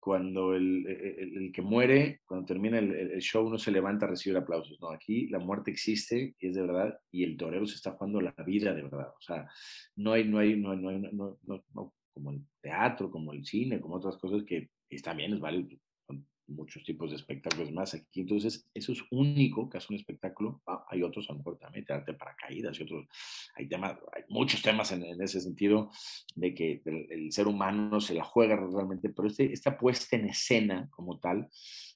[0.00, 4.80] cuando el, el, que muere, cuando termina el, show, uno se levanta a recibir aplausos.
[4.80, 8.34] No, aquí la muerte existe, es de verdad, y el torero se está jugando la
[8.44, 9.10] vida de verdad.
[9.10, 9.48] O sea,
[9.94, 13.96] no hay, no hay, no, no, no, no, como el teatro, como el cine, como
[13.96, 14.70] otras cosas que
[15.02, 15.78] también es válido
[16.48, 18.20] muchos tipos de espectáculos más aquí.
[18.20, 20.62] Entonces, eso es único que hace un espectáculo.
[20.66, 23.06] Ah, hay otros, a lo mejor también, arte para caídas y otros.
[23.54, 25.90] Hay, temas, hay muchos temas en, ese sentido
[26.34, 30.88] de que el, ser humano se la juega realmente, pero este, esta puesta en escena
[30.90, 31.48] como tal,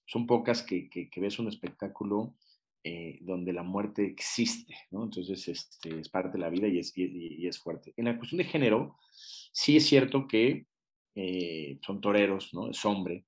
[0.06, 2.36] son pocas que, ves un espectáculo
[2.84, 5.04] eh, donde la muerte existe, ¿no?
[5.04, 7.94] Entonces, este, es parte de la vida y es, y, es fuerte.
[7.96, 10.66] En la cuestión de género, sí es cierto que
[11.14, 12.70] eh, son toreros, ¿no?
[12.70, 13.24] Es hombre,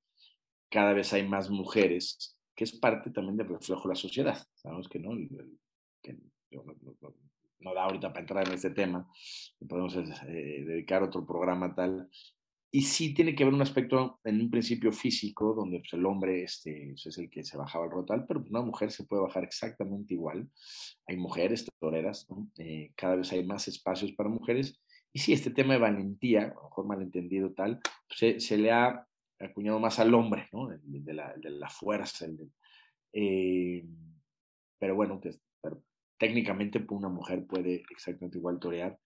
[0.74, 4.44] cada vez hay más mujeres, que es parte también del reflejo de la sociedad.
[4.56, 5.10] Sabemos que no,
[7.60, 9.08] no, da ahorita para entrar en este tema,
[9.68, 12.10] podemos eh, dedicar otro programa tal.
[12.72, 16.42] Y sí tiene que haber un aspecto en un principio físico, donde pues, el hombre
[16.42, 19.44] este, pues, es el que se bajaba el rotal, pero una mujer se puede bajar
[19.44, 20.50] exactamente igual.
[21.06, 22.26] Hay mujeres toreras,
[22.58, 24.82] eh, cada vez hay más espacios para mujeres.
[25.12, 27.78] Y sí, este tema de valentía, a lo mejor malentendido tal,
[28.10, 29.06] se, se le ha
[29.40, 30.68] acuñado más al hombre, ¿no?
[30.68, 32.27] De, la, de la, fuerza.
[33.12, 33.85] Eh,
[34.79, 35.31] pero bueno, que,
[36.18, 38.99] técnicamente una mujer puede exactamente igual torear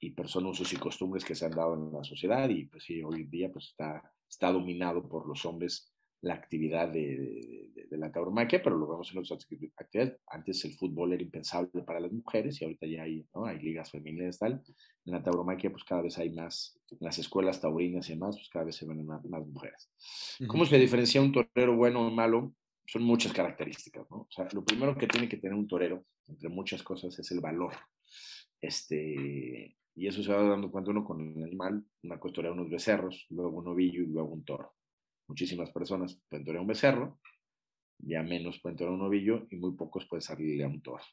[0.00, 2.84] y pero son usos y costumbres que se han dado en la sociedad y pues
[2.84, 5.92] sí, hoy en día pues está, está dominado por los hombres
[6.26, 10.18] la actividad de, de, la tauromaquia, pero lo vemos en otras actividades.
[10.26, 13.46] Antes el fútbol era impensable para las mujeres y ahorita ya hay, ¿no?
[13.46, 14.62] hay ligas femeninas tal.
[15.04, 18.48] En la tauromaquia pues cada vez hay más, en las escuelas taurinas y demás, pues
[18.48, 19.88] cada vez se ven más, mujeres.
[20.48, 22.52] ¿Cómo se diferencia un torero bueno o malo?
[22.86, 24.18] Son muchas características, ¿no?
[24.18, 27.40] O sea, lo primero que tiene que tener un torero, entre muchas cosas, es el
[27.40, 27.74] valor.
[28.60, 33.26] Este, y eso se va dando cuenta uno con el animal, una de unos becerros,
[33.30, 34.75] luego un ovillo y luego un toro
[35.28, 37.20] muchísimas personas pueden torear un becerro,
[37.98, 41.04] ya menos pueden torear un novillo y muy pocos pueden salir a un toro.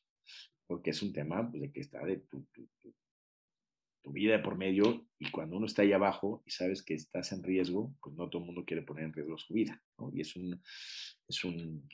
[0.68, 5.08] Porque es un tema pues, de que está de tu, tu, tu, vida por medio
[5.18, 8.42] y cuando uno está ahí abajo y sabes que estás en riesgo, pues no todo
[8.42, 9.82] el mundo quiere poner en riesgo su vida.
[9.98, 10.12] ¿no?
[10.14, 10.62] Y es un,
[11.28, 11.88] es un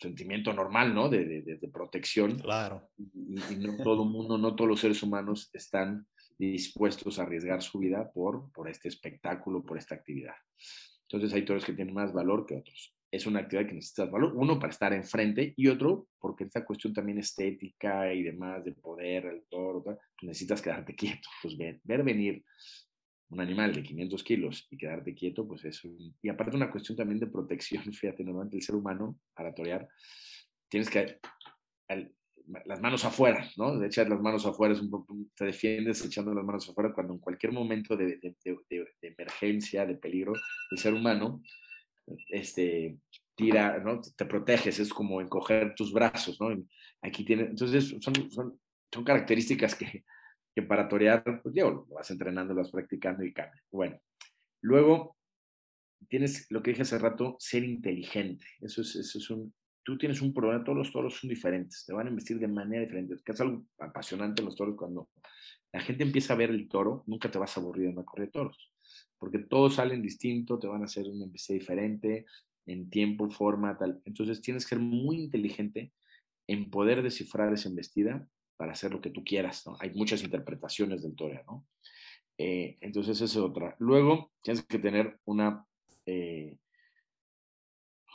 [0.00, 1.08] sentimiento normal, ¿no?
[1.08, 2.38] De, de, de protección.
[2.38, 2.90] Claro.
[2.96, 6.06] Y, y, no todo el mundo, no todos los seres humanos están
[6.46, 10.34] dispuestos a arriesgar su vida por, por este espectáculo, por esta actividad.
[11.02, 12.94] Entonces hay toros que tienen más valor que otros.
[13.10, 16.92] Es una actividad que necesitas valor, uno para estar enfrente y otro porque esta cuestión
[16.92, 21.28] también estética y demás de poder, el toro, pues necesitas quedarte quieto.
[21.42, 22.44] Pues ver, ver venir
[23.30, 25.82] un animal de 500 kilos y quedarte quieto, pues es
[26.22, 29.88] Y aparte una cuestión también de protección, fíjate, normalmente el ser humano, para torear,
[30.68, 31.18] tienes que
[32.64, 33.78] las manos afuera, ¿no?
[33.78, 37.14] De echar las manos afuera es un poco, te defiendes echando las manos afuera cuando
[37.14, 38.18] en cualquier momento de,
[39.02, 40.32] emergencia, de peligro,
[40.70, 41.42] el ser humano,
[42.30, 42.98] este,
[43.34, 44.00] tira, ¿no?
[44.00, 46.48] Te proteges, es como encoger tus brazos, ¿no?
[47.02, 50.04] Aquí tiene, entonces son, son, características que,
[50.54, 53.62] que para torear, pues lo vas entrenando, lo vas practicando y cambia.
[53.70, 54.00] Bueno,
[54.62, 55.16] luego
[56.08, 58.46] tienes lo que dije hace rato, ser inteligente.
[58.60, 59.52] Eso es, eso es un,
[59.88, 62.82] tú tienes un problema, todos los toros son diferentes, te van a investir de manera
[62.82, 63.16] diferente.
[63.24, 65.08] Que es algo apasionante los toros cuando
[65.72, 68.26] la gente empieza a ver el toro, nunca te vas a aburrir en una corrida
[68.26, 68.70] de toros,
[69.16, 72.26] porque todos salen distintos, te van a hacer una embestida diferente,
[72.66, 74.02] en tiempo, forma, tal.
[74.04, 75.94] Entonces tienes que ser muy inteligente
[76.46, 79.78] en poder descifrar esa embestida para hacer lo que tú quieras, ¿no?
[79.80, 81.66] Hay muchas interpretaciones del toro, ¿no?
[82.36, 83.74] Eh, entonces esa es otra.
[83.78, 85.64] Luego tienes que tener una,
[86.04, 86.58] eh,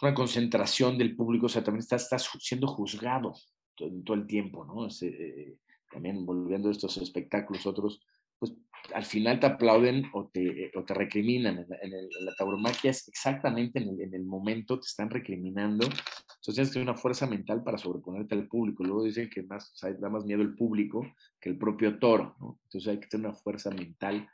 [0.01, 3.33] una concentración del público, o sea, también estás, estás siendo juzgado
[3.75, 4.87] todo, el tiempo, ¿no?
[5.01, 5.57] Eh,
[5.91, 8.01] también volviendo a estos espectáculos otros,
[8.39, 8.53] pues
[8.93, 11.65] al final te aplauden o te, o te recriminan.
[11.81, 11.91] En,
[12.25, 15.85] la tauromaquia es exactamente en el, en el, momento, te están recriminando.
[15.85, 18.83] Entonces tienes que tener una fuerza mental para sobreponerte al público.
[18.83, 21.05] Luego dicen que más, o sea, da más miedo el público
[21.39, 22.35] que el propio toro.
[22.39, 22.59] ¿no?
[22.63, 24.27] Entonces hay que tener una fuerza mental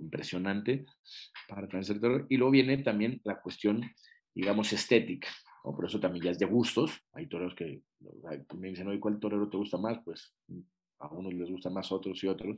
[0.00, 0.86] impresionante
[1.48, 2.26] para transmitir el toro.
[2.28, 3.82] Y luego viene también la cuestión,
[4.38, 5.28] digamos, estética.
[5.64, 5.74] ¿no?
[5.74, 6.92] Por eso también ya es de gustos.
[7.12, 7.82] Hay toreros que
[8.56, 9.98] me dicen, oye, ¿cuál torero te gusta más?
[10.04, 10.32] Pues
[11.00, 12.56] a unos les gusta más, otros y otros.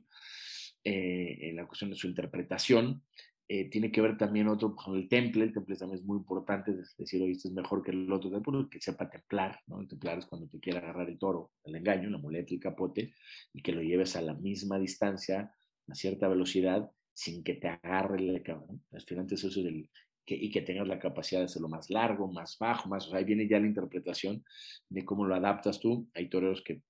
[0.85, 3.03] Eh, en la cuestión de su interpretación.
[3.49, 5.45] Eh, tiene que ver también otro con el temple.
[5.45, 8.31] El temple también es muy importante, es decir, oye, este es mejor que el otro
[8.31, 9.59] temple, que sepa templar.
[9.66, 9.81] ¿no?
[9.81, 13.14] El templar es cuando te quiere agarrar el toro, el engaño, la muleta, el capote,
[13.55, 15.53] y que lo lleves a la misma distancia,
[15.88, 18.85] a cierta velocidad, sin que te agarre el cabrón.
[18.93, 19.88] Al eso del,
[20.35, 23.07] y que tengas la capacidad de hacerlo más largo, más bajo, más.
[23.07, 24.45] O sea, ahí viene ya la interpretación
[24.88, 26.09] de cómo lo adaptas tú.
[26.14, 26.83] Hay toreros que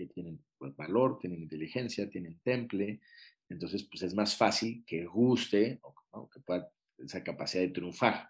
[0.00, 3.00] que tienen pues, valor, tienen inteligencia, tienen temple,
[3.48, 8.28] entonces pues es más fácil que guste o que pueda esa capacidad de triunfar.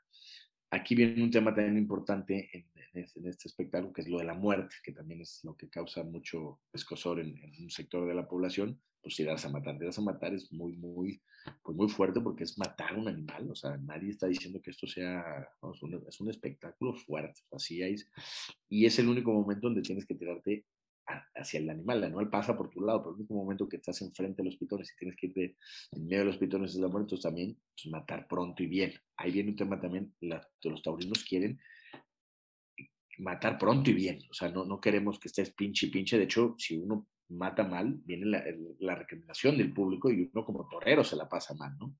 [0.70, 4.74] Aquí viene un tema también importante en, este espectáculo, que es lo de la muerte,
[4.82, 9.14] que también es lo que causa mucho escosor en, un sector de la población, pues
[9.14, 11.22] si a matar, te a matar es muy, muy,
[11.62, 14.86] pues muy fuerte porque es matar un animal, o sea, nadie está diciendo que esto
[14.86, 18.10] sea, es, un, es, un, espectáculo fuerte, así es,
[18.68, 20.64] y es el único momento donde tienes que tirarte
[21.34, 21.98] hacia el animal.
[21.98, 24.56] El animal pasa por tu lado, pero el único momento que estás enfrente de los
[24.56, 25.56] pitones y tienes que irte
[25.92, 28.92] en medio de los pitones es la muerte, entonces también pues, matar pronto y bien.
[29.16, 31.58] Ahí viene un tema también, los taurinos quieren
[33.18, 34.18] matar pronto y bien.
[34.30, 36.18] O sea, no, no queremos que estés pinche y pinche.
[36.18, 38.44] De hecho, si uno mata mal, viene la,
[38.80, 41.96] la recomendación del público y uno como torero se la pasa mal, ¿no?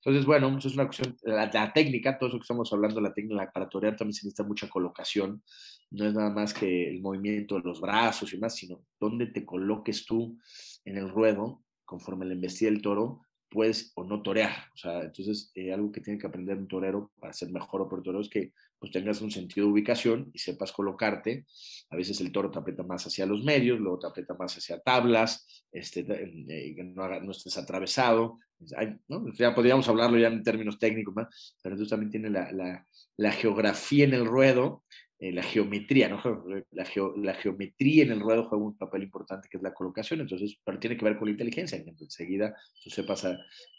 [0.00, 3.50] Entonces, bueno, eso es una cuestión, la, técnica, todo eso que estamos hablando, la técnica
[3.52, 5.42] para torear también se necesita mucha colocación,
[5.90, 9.44] no es nada más que el movimiento de los brazos y más, sino dónde te
[9.44, 10.38] coloques tú
[10.84, 14.52] en el ruedo, conforme la embestida del toro, puedes o no torear.
[14.74, 17.88] O sea, entonces, eh, algo que tiene que aprender un torero para ser mejor o
[17.88, 21.46] torero es que pues tengas un sentido de ubicación y sepas colocarte.
[21.90, 24.78] A veces el toro te aprieta más hacia los medios, luego te aprieta más hacia
[24.80, 28.38] tablas, este, eh, que no, no, estés atravesado.
[28.58, 31.14] Ya podríamos hablarlo ya en términos técnicos,
[31.62, 32.84] pero entonces también tiene la,
[33.16, 34.84] la geografía en el ruedo
[35.20, 36.22] eh, la geometría, ¿no?
[36.70, 40.56] La, la, geometría en el ruedo juega un papel importante que es la colocación, entonces,
[40.62, 43.26] pero tiene que ver con la inteligencia, enseguida tú sepas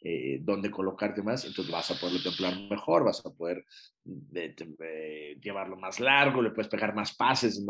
[0.03, 3.63] eh, dónde colocarte más, entonces vas a poderlo templar mejor, vas a poder
[4.35, 7.65] eh, llevarlo más largo, le puedes pegar más pases,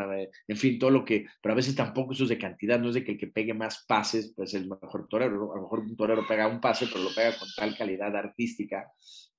[0.47, 2.95] en fin, todo lo que, pero a veces tampoco eso es de cantidad, no es
[2.95, 5.82] de que el que pegue más pases, pues es el mejor torero, a lo mejor
[5.82, 8.91] un torero pega un pase, pero lo pega con tal calidad artística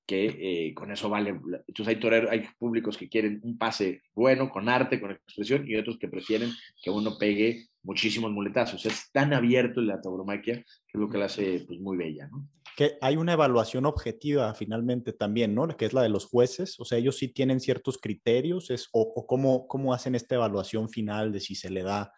[0.07, 0.27] que
[0.69, 1.31] eh, con eso vale.
[1.31, 5.77] Entonces hay, toreros, hay públicos que quieren un pase bueno, con arte, con expresión, y
[5.77, 6.51] otros que prefieren
[6.83, 8.85] que uno pegue muchísimos muletazos.
[8.87, 12.49] Es tan abierto la tauromaquia que es lo que la hace pues, muy bella, ¿no?
[12.77, 15.69] Que hay una evaluación objetiva finalmente también, ¿no?
[15.77, 16.79] Que es la de los jueces.
[16.81, 21.33] O sea, ellos sí tienen ciertos criterios, es, o, cómo, cómo hacen esta evaluación final
[21.33, 22.13] de si se le da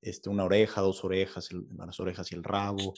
[0.00, 2.94] este, una oreja, dos orejas, las orejas y el rabo,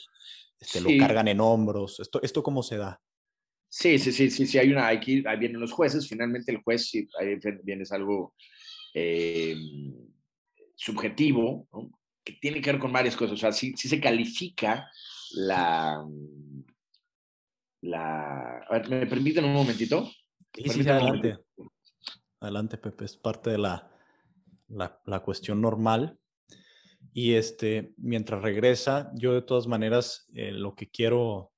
[0.61, 2.01] este, lo cargan en hombros.
[2.01, 3.01] ¿Esto, ¿Esto cómo se da?
[3.79, 6.89] Sí, sí, sí, sí, sí, hay una, aquí ahí vienen los jueces, finalmente el juez,
[6.89, 8.35] sí, ahí viene es algo
[8.95, 9.55] eh,
[10.75, 11.69] subjetivo,
[12.25, 14.91] que tiene que ver con varias cosas, o sea, sí, sí se califica
[15.33, 16.03] la,
[17.83, 18.61] la...
[18.67, 20.11] A ver, ¿me permiten un momentito?
[20.55, 21.37] Sí, sí, adelante.
[22.41, 23.95] Adelante, Pepe, es parte de la,
[24.69, 26.19] la, la cuestión normal.
[27.13, 31.53] Y este, mientras regresa, yo de todas maneras eh, lo que quiero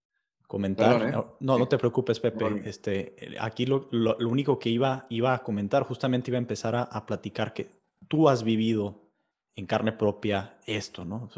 [0.48, 1.02] comentar.
[1.02, 1.12] ¿eh?
[1.38, 2.62] No, no te preocupes, Pepe.
[2.64, 6.82] Este, aquí lo, lo, único que iba, iba a comentar, justamente iba a empezar a,
[6.82, 7.70] a, platicar que
[8.08, 9.08] tú has vivido
[9.54, 11.28] en carne propia esto, ¿no?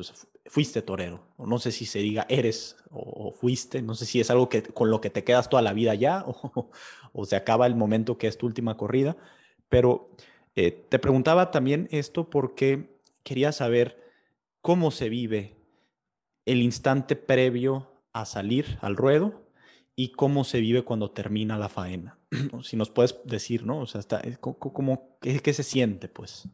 [0.46, 1.20] fuiste torero.
[1.38, 4.90] No sé si se diga eres o, fuiste, no sé si es algo que con
[4.90, 6.70] lo que te quedas toda la vida ya o,
[7.12, 9.16] o se acaba el momento que es tu última corrida.
[9.68, 10.10] Pero
[10.56, 14.00] eh, te preguntaba también esto porque quería saber
[14.60, 15.56] cómo se vive
[16.46, 19.50] el instante previo a salir al ruedo
[19.96, 22.18] y cómo se vive cuando termina la faena.
[22.62, 23.80] si nos puedes decir, ¿no?
[23.80, 26.48] O sea, está, ¿cómo, qué, se siente, pues?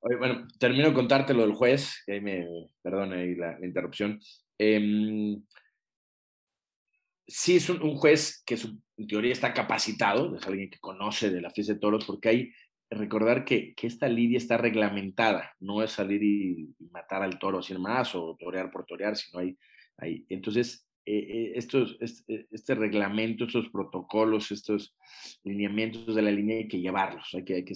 [0.00, 2.46] Bueno, termino de contarte lo del juez, que ahí me,
[2.82, 4.20] perdona ahí la, interrupción.
[4.58, 5.42] Em,
[7.26, 8.56] sí es un, juez que
[8.98, 12.52] en teoría está capacitado, es alguien que conoce de la fiesta de toros, porque hay
[12.88, 17.80] recordar que, que, esta lidia está reglamentada, no es salir y, matar al toro sin
[17.80, 19.58] más o torear por torear, sino hay,
[19.98, 24.96] entonces eh, eh, estos, este, este, reglamento, estos protocolos, estos
[25.44, 27.74] lineamientos de la línea hay que llevarlos, hay que, hay que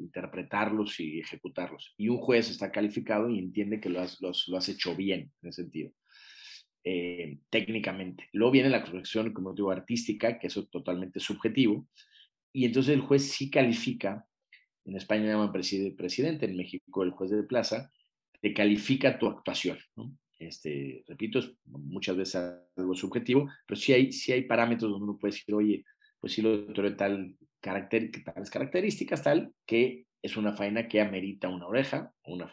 [0.00, 1.94] interpretarlos y ejecutarlos.
[1.96, 5.48] Y un juez está calificado y entiende que lo has, lo has hecho bien en
[5.48, 5.92] ese sentido.
[6.88, 8.28] Eh, técnicamente.
[8.32, 11.88] Luego viene la corrección, como digo, artística, que es totalmente subjetivo,
[12.52, 14.24] y entonces el juez sí califica,
[14.84, 17.90] en España llaman presidente, en México el juez de plaza,
[18.40, 19.78] te califica tu actuación.
[20.38, 22.42] Este, repito, es muchas veces
[22.76, 25.84] algo subjetivo, pero sí hay, hay parámetros donde uno puede decir, oye,
[26.20, 31.48] pues sí lo de tal, carácter, tales características, tal, que es una faena que amerita
[31.48, 32.46] una oreja, una,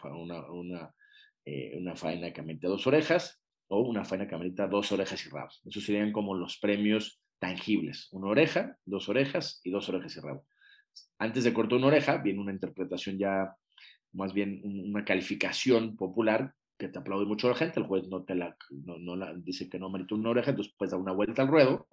[0.50, 0.94] una,
[1.44, 5.30] eh, una faena que amerita dos orejas, o una faena que amerita dos orejas y
[5.30, 5.62] rabos.
[5.64, 8.08] Esos serían como los premios tangibles.
[8.12, 10.46] Una oreja, dos orejas y dos orejas y rabo.
[11.18, 13.54] Antes de cortar una oreja, viene una interpretación ya,
[14.12, 17.80] más bien una calificación popular que te aplaude mucho la gente.
[17.80, 20.92] El juez no te la, no, la dice que no merita una oreja, entonces puedes
[20.92, 21.86] dar una vuelta al ruedo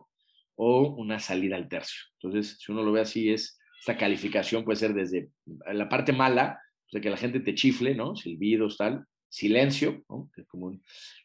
[0.55, 2.01] o una salida al tercio.
[2.21, 5.31] Entonces, si uno lo ve así, es esta calificación puede ser desde
[5.73, 8.15] la parte mala, o sea, que la gente te chifle, ¿no?
[8.15, 10.29] Silbidos, tal, silencio, ¿no?
[10.35, 10.47] Que es.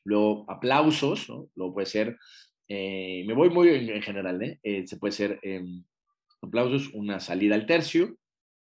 [0.04, 1.48] Luego, aplausos, ¿no?
[1.54, 2.16] Luego puede ser
[2.68, 4.58] eh, me voy muy en, general, ¿eh?
[4.62, 4.86] ¿eh?
[4.86, 5.84] se puede ser em,
[6.42, 8.16] aplausos, una salida al tercio,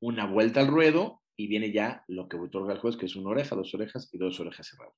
[0.01, 3.31] una vuelta al ruedo y viene ya lo que otorga el juez, que es una
[3.31, 4.95] oreja, dos orejas y dos orejas cerradas.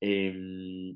[0.00, 0.94] Eh,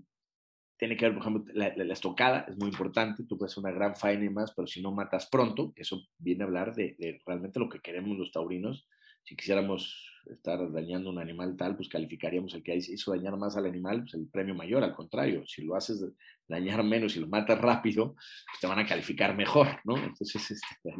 [0.76, 4.24] tiene que ver, por ejemplo, la, estocada es muy importante, tú puedes una gran faena
[4.24, 7.68] y más, pero si no matas pronto, eso viene a hablar de, de realmente lo
[7.68, 8.88] que queremos los taurinos,
[9.24, 13.66] si quisiéramos estar dañando un animal tal, pues calificaríamos el que hizo dañar más al
[13.66, 16.04] animal, pues el premio mayor, al contrario, si lo haces
[16.48, 19.96] dañar menos y lo matas rápido, pues te van a calificar mejor, ¿no?
[19.96, 20.94] Entonces, este,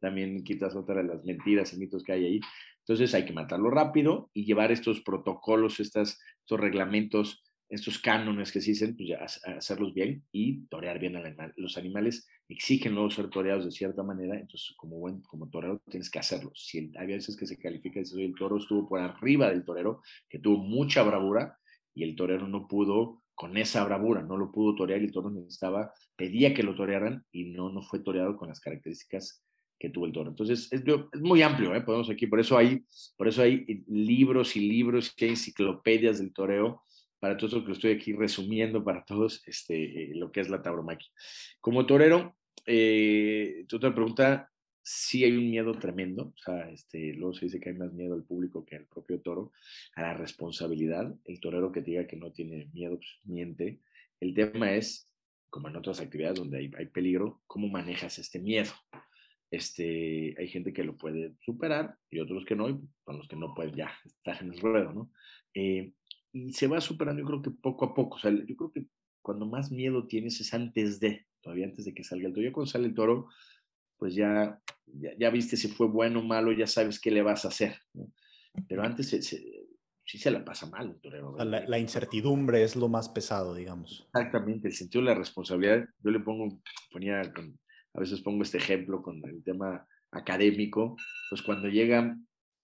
[0.00, 2.40] también quitas otra de las mentiras y mitos que hay ahí.
[2.88, 8.60] Entonces hay que matarlo rápido y llevar estos protocolos, estas, estos reglamentos estos cánones que
[8.60, 9.18] se dicen, pues ya
[9.56, 11.52] hacerlos bien y torear bien al animal.
[11.56, 16.10] Los animales exigen luego ser toreados de cierta manera, entonces como buen como torero tienes
[16.10, 16.52] que hacerlo.
[16.54, 20.38] Si hay veces que se califica y el toro estuvo por arriba del torero, que
[20.38, 21.58] tuvo mucha bravura
[21.94, 25.30] y el torero no pudo con esa bravura, no lo pudo torear y el toro
[25.30, 29.42] necesitaba, pedía que lo torearan y no, no fue toreado con las características
[29.78, 30.30] que tuvo el toro.
[30.30, 30.82] Entonces, es,
[31.20, 31.80] muy amplio, ¿eh?
[31.80, 32.84] podemos aquí, por eso hay,
[33.16, 36.82] por eso hay libros y libros y enciclopedias del toreo
[37.18, 41.08] para todos los que estoy aquí resumiendo para todos este, lo que es la tauromaquia.
[41.60, 42.36] Como torero,
[42.66, 44.50] eh, tu otra pregunta,
[44.82, 48.14] sí hay un miedo tremendo, o sea, este, luego se dice que hay más miedo
[48.14, 49.52] al público que al propio toro,
[49.94, 51.12] a la responsabilidad.
[51.24, 53.80] El torero que diga que no tiene miedo, pues miente.
[54.20, 55.10] El tema es,
[55.50, 58.70] como en otras actividades donde hay, hay peligro, cómo manejas este miedo.
[59.56, 63.36] Este, hay gente que lo puede superar y otros que no, y con los que
[63.36, 65.10] no pueden ya estar en el ruedo, ¿no?
[65.54, 65.92] Eh,
[66.32, 68.16] y se va superando, yo creo que poco a poco.
[68.16, 68.86] O sea, yo creo que
[69.22, 72.46] cuando más miedo tienes es antes de, todavía antes de que salga el toro.
[72.46, 73.28] Ya cuando sale el toro,
[73.96, 77.48] pues ya, ya, viste si fue bueno o malo, ya sabes qué le vas a
[77.48, 77.78] hacer.
[78.68, 81.34] Pero antes sí se la pasa mal un torero.
[81.38, 84.06] la, incertidumbre es lo más pesado, digamos.
[84.14, 85.88] Exactamente, el sentido de la responsabilidad.
[86.02, 86.60] Yo le pongo,
[86.92, 87.22] ponía,
[87.96, 90.96] a veces pongo este ejemplo con el tema académico,
[91.30, 92.16] pues cuando llega,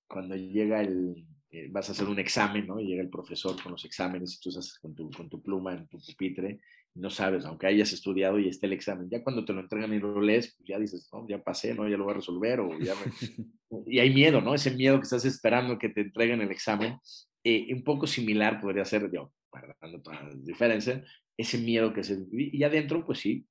[0.07, 2.79] cuando llega el, eh, vas a hacer un examen, ¿no?
[2.79, 5.73] Y llega el profesor con los exámenes y tú estás con tu, con tu pluma
[5.73, 6.61] en tu pupitre
[6.95, 9.95] y no sabes, aunque hayas estudiado y esté el examen, ya cuando te lo entregan
[9.95, 11.89] y lo lees, pues ya dices, no, ya pasé, ¿no?
[11.89, 12.95] Ya lo voy a resolver o ya
[13.87, 14.55] y hay miedo, ¿no?
[14.55, 16.99] Ese miedo que estás esperando que te entreguen el examen,
[17.43, 21.03] eh, un poco similar podría ser, yo, guardando todas las diferencias,
[21.39, 22.19] ese miedo que se...
[22.31, 23.47] Y adentro, pues sí,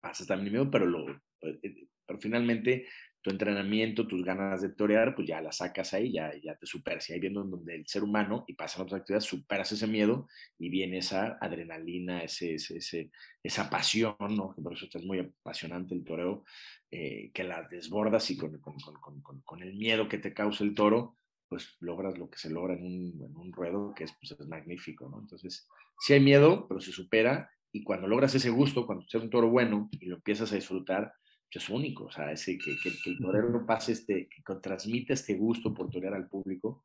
[0.00, 1.10] pasas también miedo, pero, lo,
[1.42, 2.86] eh, pero finalmente
[3.20, 7.08] tu entrenamiento, tus ganas de torear, pues ya las sacas ahí, ya, ya te superas.
[7.10, 10.28] Y ahí viendo donde el ser humano, y pasan otras actividades, superas ese miedo
[10.58, 13.10] y viene esa adrenalina, ese, ese,
[13.42, 14.54] esa pasión, ¿no?
[14.62, 16.44] Por eso es muy apasionante el toreo,
[16.90, 18.76] eh, que la desbordas y con, con,
[19.20, 21.16] con, con, el miedo que te causa el toro,
[21.48, 24.46] pues logras lo que se logra en un, en un ruedo, que es, pues, es
[24.46, 25.18] magnífico, ¿no?
[25.20, 25.68] Entonces,
[25.98, 27.50] sí hay miedo, pero se supera.
[27.72, 31.12] Y cuando logras ese gusto, cuando es un toro bueno y lo empiezas a disfrutar,
[31.50, 35.72] es único, o sea, ese, que, que, el torero pase este, que transmite este gusto
[35.72, 36.84] por torear al público,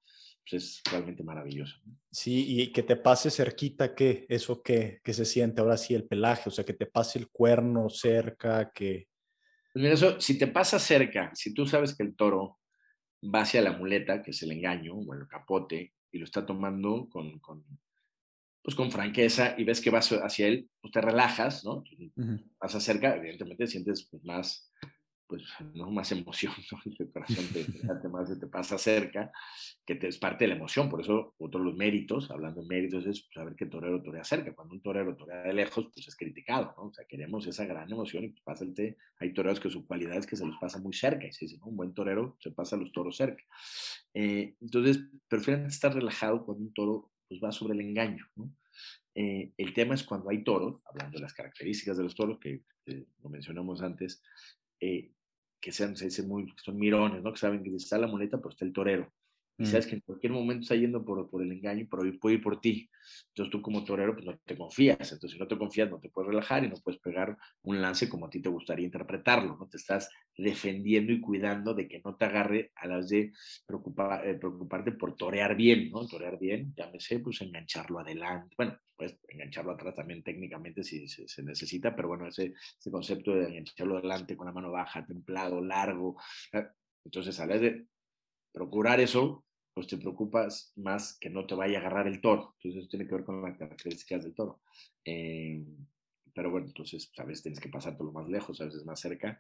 [0.50, 1.82] pues es realmente maravilloso.
[2.12, 4.26] Sí, y que te pase cerquita, ¿qué?
[4.30, 7.30] Eso que, que se siente ahora sí el pelaje, o sea, que te pase el
[7.30, 9.08] cuerno cerca, que...
[9.74, 12.60] Pues mira, eso, si te pasa cerca, si tú sabes que el toro
[13.24, 17.10] va hacia la muleta, que es el engaño, o el capote, y lo está tomando
[17.10, 17.66] con, con
[18.64, 21.84] pues con franqueza y ves que vas hacia él, pues te relajas, ¿no?
[22.60, 24.72] Vas cerca, evidentemente sientes pues, más
[25.34, 25.44] pues,
[25.74, 25.90] ¿no?
[25.90, 26.80] más emoción, ¿no?
[26.86, 29.32] el corazón te, más, te pasa cerca,
[29.84, 32.68] que te, es parte de la emoción, por eso otro de los méritos, hablando de
[32.68, 36.08] méritos, es saber que el torero torea cerca, cuando un torero torea de lejos, pues
[36.08, 36.84] es criticado, ¿no?
[36.84, 40.28] o sea, queremos esa gran emoción y pues pásate, hay toreros que su cualidad es
[40.28, 41.66] que se los pasa muy cerca, y se dice, ¿no?
[41.66, 43.44] un buen torero se pasa a los toros cerca.
[44.14, 48.54] Eh, entonces, prefieren estar relajado cuando un toro pues va sobre el engaño, ¿no?
[49.16, 52.64] Eh, el tema es cuando hay toros, hablando de las características de los toros, que,
[52.86, 54.22] lo mencionamos antes,
[54.80, 55.12] eh,
[55.60, 57.32] que sean, se dice muy, son mirones, ¿no?
[57.32, 59.12] Que saben que está la muleta, pero está el torero.
[59.58, 59.90] Y sabes mm.
[59.90, 62.90] que en cualquier momento está yendo por, por el engaño, pero puede ir por ti.
[63.30, 65.00] Entonces tú como torero, pues no te confías.
[65.00, 68.10] Entonces si no te confías, no te puedes relajar y no puedes pegar un lance
[68.10, 69.56] como a ti te gustaría interpretarlo.
[69.58, 73.32] No te estás defendiendo y cuidando de que no te agarre a las de
[73.66, 76.08] preocupar, eh, preocuparte por torear bien, ¿no?
[76.08, 78.56] Torear bien, llámese, pues engancharlo adelante.
[78.58, 83.48] Bueno, pues engancharlo atrás también técnicamente si se, necesita, pero bueno, ese, ese concepto de
[83.48, 86.16] engancharlo adelante con la mano baja, templado, largo.
[86.52, 86.66] Eh,
[87.06, 87.86] entonces, a la de
[88.54, 89.44] procurar eso,
[89.74, 92.56] pues te preocupas más que no te vaya a agarrar el toro.
[92.58, 94.62] Entonces, eso tiene que ver con las características del toro.
[95.04, 95.66] Eh,
[96.34, 99.40] pero bueno, entonces a veces tienes que pasarte lo más lejos, a veces más cerca.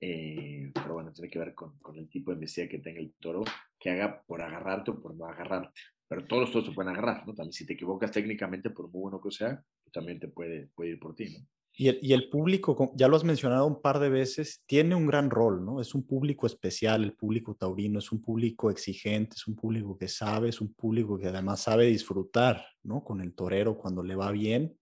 [0.00, 3.14] Eh, pero bueno, tiene que ver con, con, el tipo de embestida que tenga el
[3.20, 3.44] toro,
[3.78, 5.80] que haga por agarrarte o por no agarrarte.
[6.08, 7.34] Pero todos los toros se pueden agarrar, ¿no?
[7.34, 9.62] También si te equivocas técnicamente, por muy bueno que sea,
[9.92, 11.46] también te puede, puede ir por ti, ¿no?
[11.76, 15.64] Y el, público, ya lo has mencionado un par de veces, tiene un gran rol,
[15.64, 15.80] ¿no?
[15.80, 20.06] Es un público especial, el público taurino, es un público exigente, es un público que
[20.06, 23.02] sabe, es un público que además sabe disfrutar, ¿no?
[23.02, 24.78] Con el torero cuando le va bien,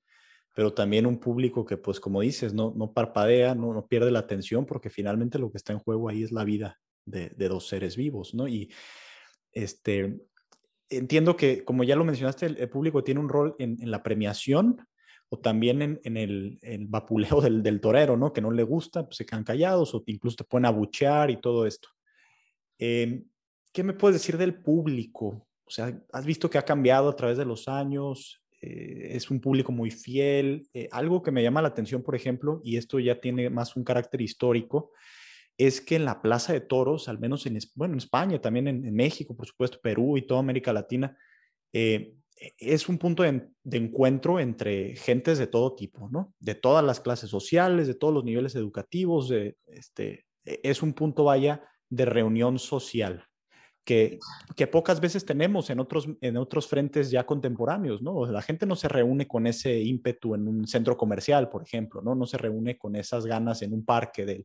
[0.54, 4.18] pero también un público que, pues como dices, no, no parpadea, no, no pierde la
[4.18, 7.96] atención, porque finalmente lo que está en juego ahí es la vida de, dos seres
[7.96, 8.46] vivos, ¿no?
[8.46, 8.70] Y
[9.52, 10.20] este,
[10.90, 14.76] entiendo que, como ya lo mencionaste, el, público tiene un rol en, en la premiación,
[15.32, 16.58] o también en, el,
[16.88, 18.34] vapuleo del, torero, ¿no?
[18.34, 21.66] Que no le gusta, pues se quedan callados o incluso te pueden abuchear y todo
[21.66, 21.88] esto.
[22.78, 23.24] Em,
[23.72, 25.48] ¿Qué me puedes decir del público?
[25.64, 29.40] O sea, has visto que ha cambiado a través de los años, eh, es un
[29.40, 30.68] público muy fiel.
[30.74, 33.84] Eh, algo que me llama la atención, por ejemplo, y esto ya tiene más un
[33.84, 34.92] carácter histórico,
[35.56, 38.84] es que en la Plaza de Toros, al menos en, bueno, en España, también en,
[38.84, 41.16] en México, por supuesto, Perú y toda América Latina,
[41.72, 42.16] eh,
[42.58, 46.34] es un punto de, encuentro entre gentes de todo tipo, ¿no?
[46.40, 50.92] De todas las clases sociales, de todos los niveles educativos, de, este, e, es un
[50.92, 53.24] punto, vaya, de reunión social,
[53.84, 54.18] que,
[54.56, 58.26] que pocas veces tenemos en otros, en otros frentes ya contemporáneos, ¿no?
[58.26, 62.14] La gente no se reúne con ese ímpetu en un centro comercial, por ejemplo, ¿no?
[62.14, 64.44] No se reúne con esas ganas en un parque del,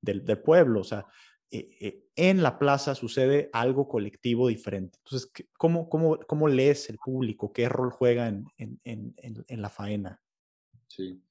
[0.00, 1.06] del, del pueblo, o sea,
[1.50, 4.98] eh, eh, en la plaza sucede algo colectivo diferente.
[4.98, 7.52] Entonces, ¿cómo, cómo, lees el público?
[7.52, 9.14] ¿Qué rol juega en,
[9.48, 10.20] la faena?
[10.88, 11.22] Sí,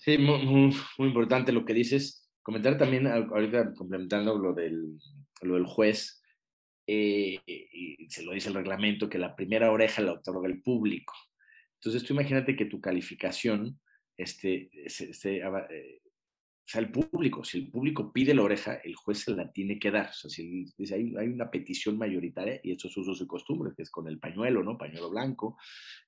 [0.00, 2.28] sí muy, importante lo que dices.
[2.42, 4.98] Comentar también, ahorita complementando lo del,
[5.64, 6.22] juez,
[6.86, 7.40] eh,
[8.08, 11.14] se lo dice el reglamento, que la primera oreja la otorga el público.
[11.76, 13.80] Entonces, tú imagínate que tu calificación
[14.16, 15.42] este, se,
[16.64, 19.78] o sea, el público, si el público pide la oreja, el juez se la tiene
[19.78, 20.08] que dar.
[20.08, 23.82] O sea, si hay, hay una petición mayoritaria, y esto es uso y costumbre, que
[23.82, 24.78] es con el pañuelo, ¿no?
[24.78, 25.58] Pañuelo blanco,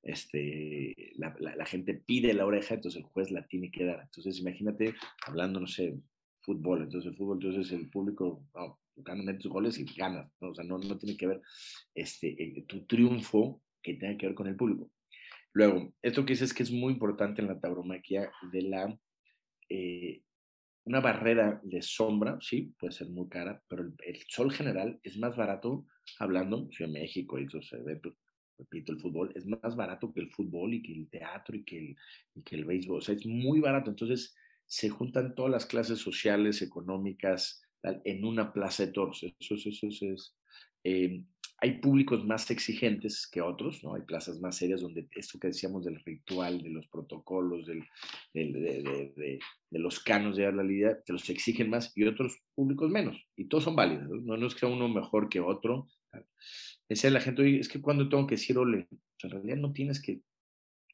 [0.02, 4.00] este, la, la, gente pide la oreja, entonces el juez la tiene que dar.
[4.00, 4.94] Entonces, imagínate,
[5.26, 5.94] hablando, no sé,
[6.40, 10.50] fútbol, entonces fútbol, entonces el público, no, ganan tus goles y ganas, ¿no?
[10.50, 11.42] O sea, no, no tiene que ver
[11.94, 14.90] este, tu triunfo que tenga que ver con el público.
[15.52, 18.98] Luego, esto que dices que es muy importante en la tauromaquia de la...
[19.68, 20.22] Eh,
[20.86, 25.36] una barrera de sombra, sí, puede ser muy cara, pero el, sol general es más
[25.36, 25.84] barato,
[26.20, 28.14] hablando, si en México eso se ve, pues,
[28.56, 31.78] repito, el fútbol es más barato que el fútbol y que el teatro y que
[31.78, 31.96] el,
[32.44, 34.34] que el béisbol, o sea, es muy barato, entonces
[34.64, 40.06] se juntan todas las clases sociales, económicas, en una plaza de toros, eso, eso, eso,
[40.06, 40.36] es,
[40.84, 41.24] eh,
[41.58, 43.94] hay públicos más exigentes que otros, ¿no?
[43.94, 47.82] Hay plazas más serias donde esto que decíamos del ritual, de los protocolos, del,
[48.34, 49.38] de, de,
[49.70, 53.26] de, los canos de la realidad, te los exigen más y otros públicos menos.
[53.36, 54.36] Y todos son válidos, ¿no?
[54.36, 55.88] No, es que uno mejor que otro.
[56.88, 58.88] Decía la gente, oye, es que cuando tengo que decir ole,
[59.22, 60.20] en realidad no tienes que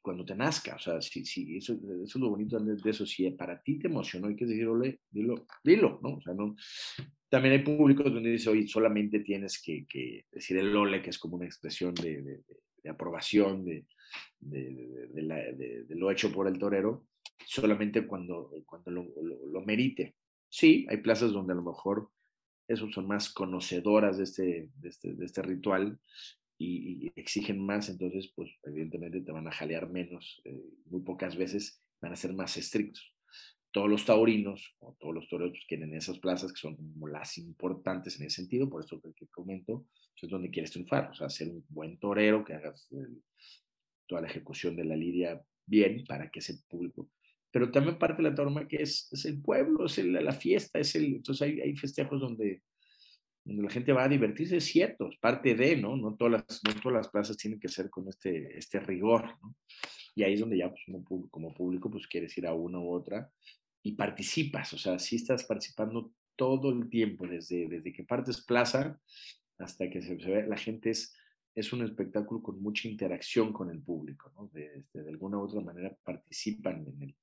[0.03, 3.29] cuando te nazca, o sea, si, si eso, eso es lo bonito de eso, si
[3.31, 6.15] para ti te emocionó, hay que decirle, dilo, dilo, ¿no?
[6.15, 6.55] O sea, no,
[7.29, 11.17] también hay públicos donde dice, oye, solamente tienes que, que decir el ole, que es
[11.17, 12.43] como una expresión de, de,
[12.83, 13.85] de aprobación de,
[14.41, 17.07] de, lo hecho por el torero,
[17.45, 20.15] solamente cuando, cuando lo, lo, lo, merite.
[20.49, 22.09] Sí, hay plazas donde a lo mejor
[22.67, 25.97] esos son más conocedoras de este, este, este ritual
[26.63, 31.81] y, exigen más, entonces, pues evidentemente te van a jalear menos, eh, muy pocas veces
[32.01, 33.13] van a ser más estrictos.
[33.71, 37.37] Todos los taurinos o todos los toreros pues, quieren esas plazas que son como las
[37.37, 41.29] importantes en ese sentido, por eso que, comento, pues, es donde quieres triunfar, o sea,
[41.29, 42.89] ser un buen torero, que hagas
[44.07, 47.09] toda la ejecución de la lidia bien para que ese público
[47.53, 50.95] pero también parte de la torma que es, es el pueblo, es la fiesta, es
[50.95, 52.63] el, entonces hay, hay festejos donde,
[53.45, 55.97] donde la gente va a divertirse, es cierto, parte de, ¿no?
[55.97, 59.55] No todas las, no todas las plazas tienen que ser con este, este rigor, ¿no?
[60.15, 60.83] Y ahí es donde ya pues,
[61.31, 63.31] como público pues quieres ir a una u otra
[63.81, 68.99] y participas, o sea, sí estás participando todo el tiempo, desde, desde que partes plaza
[69.57, 71.13] hasta que se, ve, la gente es,
[71.53, 74.49] es un espectáculo con mucha interacción con el público, ¿no?
[74.53, 77.15] De, este, de alguna u otra manera participan en el,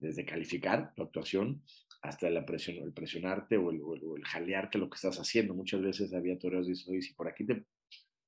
[0.00, 1.62] desde calificar tu actuación
[2.00, 5.54] hasta la presión, el presionarte o el, o el, jalearte lo que estás haciendo.
[5.54, 7.64] Muchas veces había toreros dicen, oye, si por aquí te,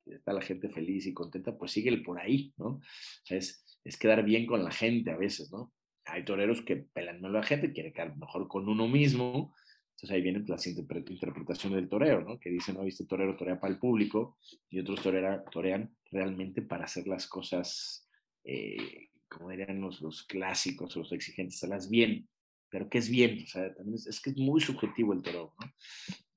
[0.06, 2.80] está la gente feliz y contenta, pues síguele por ahí, ¿no?
[3.28, 5.72] es, es quedar bien con la gente a veces, ¿no?
[6.06, 9.54] Hay toreros que pelan mal a la gente, quiere quedar mejor con uno mismo,
[9.90, 12.40] entonces ahí viene la interpretación del torero, ¿no?
[12.40, 16.84] Que dicen, no, este torero torea para el público y otros torera, torean realmente para
[16.84, 18.08] hacer las cosas,
[18.42, 22.26] eh, como dirían los, los clásicos, los exigentes, hacerlas bien
[22.70, 23.42] pero ¿qué es bien?
[23.42, 25.72] O sea, también es, que es muy subjetivo el toreo, ¿no?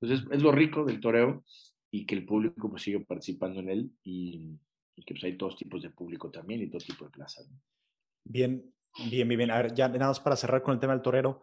[0.02, 1.46] Entonces, es lo rico del toreo
[1.92, 4.58] y que el público pues sigue participando en él y,
[5.06, 7.50] que pues hay todos tipos de público también y todo tipo de plazas.
[7.50, 7.58] ¿no?
[8.26, 8.64] Bien,
[9.10, 9.52] bien, bien.
[9.52, 11.42] A ver, ya nada más para cerrar con el tema del torero,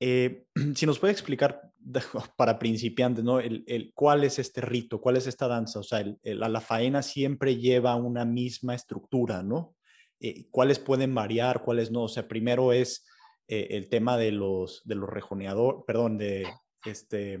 [0.00, 1.72] eh, si nos puede explicar
[2.36, 3.40] para principiantes, ¿no?
[3.40, 5.00] El, el, ¿Cuál es este rito?
[5.00, 5.80] ¿Cuál es esta danza?
[5.80, 9.74] O sea, el, la faena siempre lleva una misma estructura, ¿no?
[10.20, 11.62] Eh, ¿Cuáles pueden variar?
[11.62, 12.04] ¿Cuáles no?
[12.04, 13.06] O sea, primero es
[13.48, 16.46] eh, el tema de los, de los rejoneadores, perdón, de
[16.84, 17.40] este...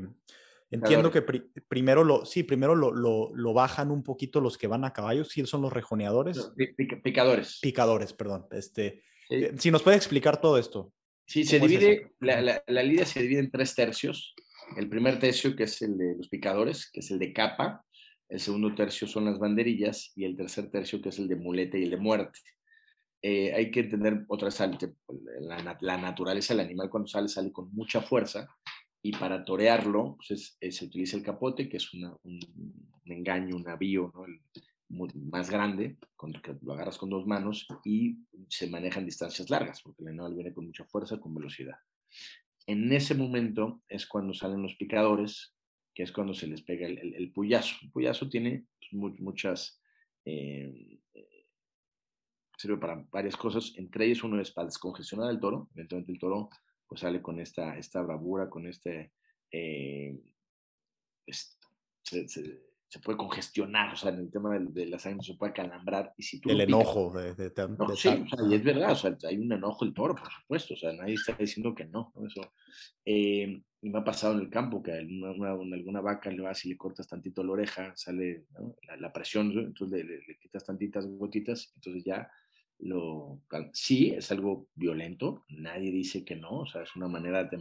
[0.70, 4.84] Entiendo que primero lo, sí, primero lo, lo, lo, bajan un poquito los que van
[4.84, 6.52] a caballo, sí son los rejoneadores.
[7.02, 7.58] picadores.
[7.62, 8.46] Picadores, perdón.
[8.50, 10.92] Este, eh, Si nos puede explicar todo esto.
[11.26, 14.34] Sí, se divide, la, la, la, lidia se divide en tres tercios.
[14.76, 17.82] El primer tercio, que es el de los picadores, que es el de capa.
[18.28, 20.12] El segundo tercio son las banderillas.
[20.16, 22.40] Y el tercer tercio, que es el de muleta y el de muerte.
[23.20, 24.60] Eh, hay que entender otra vez,
[25.80, 28.46] la, naturaleza del animal cuando sale, sale con mucha fuerza
[29.02, 32.16] y para torearlo pues eh, se utiliza el capote, que es un,
[33.06, 34.40] engaño, un el,
[35.30, 40.02] más grande, con, que lo agarras con dos manos y se manejan distancias largas, porque
[40.02, 41.76] el animal viene con mucha fuerza, con velocidad.
[42.66, 45.54] En ese momento es cuando salen los picadores,
[45.94, 47.14] que es cuando se les pega el, el.
[47.14, 49.82] El puyazo tiene pues, muchas...
[50.24, 51.00] Eh,
[52.58, 56.50] sirve para varias cosas, entre ellas uno es para descongestionar el toro, eventualmente el toro
[56.88, 59.12] pues sale con esta, esta bravura, con este,
[59.52, 60.18] eh,
[62.02, 65.52] se, se, puede congestionar, o sea, en el tema de, de la sangre se puede
[65.52, 66.14] calambrar.
[66.16, 68.96] Y si tú el enojo de, de, no, sí, o sea, y es verdad, o
[68.96, 72.12] sea, hay un enojo el toro, por supuesto, o sea, nadie está diciendo que no,
[72.26, 72.40] eso.
[73.04, 76.70] Eh, y me ha pasado en el campo que alguna, alguna vaca le vas y
[76.70, 78.46] le cortas tantito la oreja, sale
[78.88, 82.28] la, la, presión, entonces le, le, le, quitas tantitas gotitas, entonces ya
[82.80, 83.40] lo,
[83.72, 87.58] sí, es algo violento, nadie dice que no, o sea, es una manera de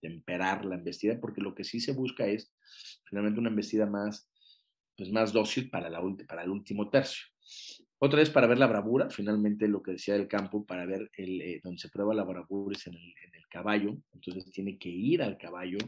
[0.00, 2.52] temperar, la embestida, porque lo que sí se busca es
[3.04, 4.28] finalmente una embestida más,
[4.96, 7.26] pues más dócil para, la, para el último tercio.
[7.98, 11.40] Otra vez para ver la bravura, finalmente lo que decía del campo, para ver el,
[11.40, 14.90] eh, donde se prueba la bravura es en el, en el, caballo, entonces tiene que
[14.90, 15.78] ir al caballo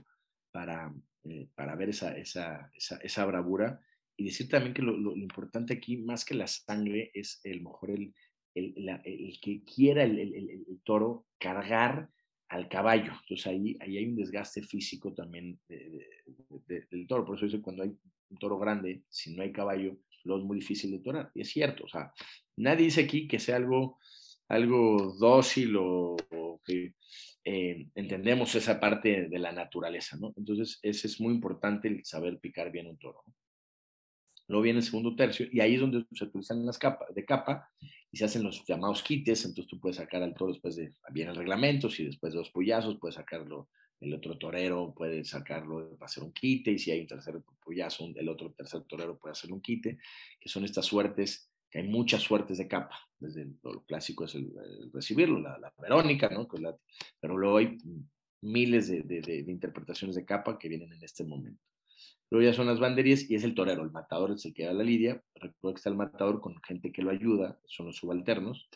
[0.50, 0.94] para,
[1.24, 2.70] eh, para ver esa, esa,
[3.02, 3.78] esa, bravura
[4.16, 7.60] y decir también que lo, lo, lo, importante aquí, más que la sangre, es el
[7.60, 8.14] mejor el,
[8.54, 12.10] el, que quiera el, toro cargar
[12.48, 13.12] al caballo.
[13.22, 17.24] Entonces ahí, ahí hay un desgaste físico también del toro.
[17.24, 17.90] Por eso dice cuando hay
[18.30, 21.30] un toro grande, si no hay caballo, lo es muy difícil de torar.
[21.34, 22.12] Y es cierto, o sea,
[22.56, 23.98] nadie dice aquí que sea algo,
[24.48, 26.16] algo dócil o,
[26.64, 26.94] que
[27.44, 30.34] eh, entendemos esa parte de la naturaleza, ¿no?
[30.36, 33.24] Entonces, ese es muy importante el saber picar bien un toro.
[34.48, 37.70] Luego viene el segundo tercio y ahí es donde se utilizan las capas de capa
[38.10, 41.28] y se hacen los llamados quites, entonces tú puedes sacar al toro después de, bien
[41.28, 43.68] el reglamento, si después de dos puyazos puedes sacarlo,
[44.00, 48.10] el otro torero puede sacarlo para hacer un quite, y si hay un tercer puyazo,
[48.14, 49.98] el otro tercer torero puede hacer un quite,
[50.40, 52.98] que son estas suertes que hay muchas suertes de capa.
[53.18, 54.50] Desde lo clásico es el,
[54.92, 56.48] recibirlo, la, Verónica, ¿no?
[57.20, 57.76] pero luego hay
[58.42, 61.62] miles de, interpretaciones de capa que vienen en este momento.
[62.30, 65.22] Luego ya son las banderías y es el torero, el matador se queda la lidia.
[65.34, 68.68] Recuerda que está el matador con gente que lo ayuda, son los subalternos,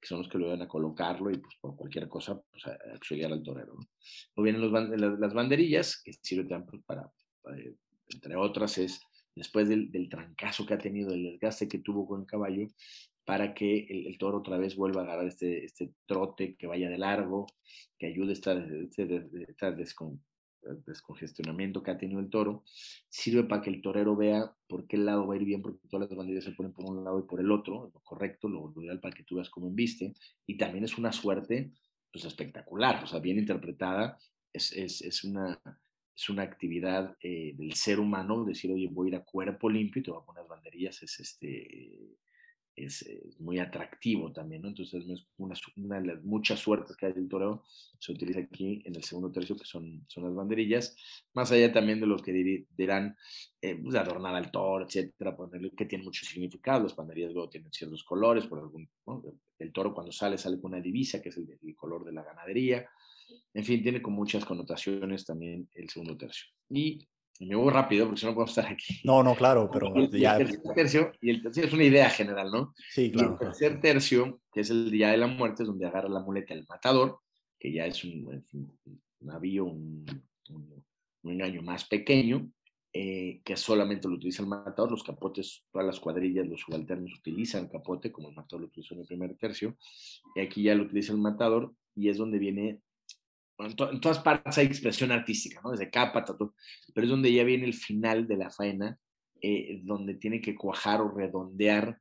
[0.00, 3.32] que son los que lo van a colocarlo y pues por cualquier cosa pues, auxiliar
[3.32, 3.74] al torero.
[4.36, 7.12] Luego vienen los, las, banderillas, que sirven pues, para,
[7.56, 7.74] eh,
[8.08, 9.00] entre otras, es
[9.34, 12.68] después del, trancazo que ha tenido, el desgaste que tuvo con el caballo,
[13.24, 16.98] para que el, toro otra vez vuelva a agarrar este, este trote, que vaya de
[16.98, 17.46] largo,
[17.98, 19.70] que ayude a esta, este, esta
[20.86, 22.64] descongestionamiento que ha tenido el toro,
[23.08, 26.08] sirve para que el torero vea por qué lado va a ir bien, porque todas
[26.08, 29.00] las banderillas se ponen por un lado y por el otro, lo correcto, lo, ideal
[29.00, 30.14] para que tú veas cómo embiste,
[30.46, 31.72] y también es una suerte
[32.12, 34.18] pues, espectacular, o sea, bien interpretada,
[34.52, 35.60] es, es, es una,
[36.16, 40.00] es una actividad eh, del ser humano, decir, oye, voy a ir a cuerpo limpio
[40.00, 42.18] y te voy a poner banderillas, es este
[42.76, 43.04] es,
[43.38, 44.64] muy atractivo también.
[44.64, 45.04] Entonces,
[45.36, 47.64] una, una, de las muchas suertes que hay del toreo
[47.98, 50.96] se utiliza aquí en el segundo tercio, que son, son las banderillas,
[51.34, 53.16] más allá también de lo que dirán,
[53.60, 57.72] eh, pues, adornar al toro, etcétera, ponerle, que tiene mucho significado, las banderillas luego tienen
[57.72, 58.88] ciertos colores, por algún,
[59.58, 62.22] el toro cuando sale, sale con una divisa, que es el, el color de la
[62.22, 62.88] ganadería,
[63.52, 66.46] en fin, tiene con muchas connotaciones también el segundo tercio.
[66.68, 67.06] Y
[67.46, 69.00] me voy rápido porque si no puedo estar aquí.
[69.02, 70.36] No, no, claro, pero el, ya...
[70.36, 72.74] el tercer tercio, y el tercio es una idea general, ¿no?
[72.90, 73.30] Sí, claro.
[73.30, 76.20] Y el tercer tercio, que es el día de la muerte, es donde agarra la
[76.20, 77.18] muleta el matador,
[77.58, 78.44] que ya es un,
[79.20, 80.04] navío, un,
[81.22, 82.50] engaño más pequeño,
[82.92, 87.68] eh, que solamente lo utiliza el matador, los capotes, todas las cuadrillas, los subalternos utilizan
[87.68, 89.76] capote, como el matador lo utilizó en el primer tercio,
[90.34, 92.80] y aquí ya lo utiliza el matador, y es donde viene
[93.66, 95.70] en, todas partes hay expresión artística, ¿no?
[95.70, 96.54] Desde capa, tatu,
[96.94, 98.98] pero es donde ya viene el final de la faena,
[99.40, 101.98] eh, donde tiene que cuajar o redondear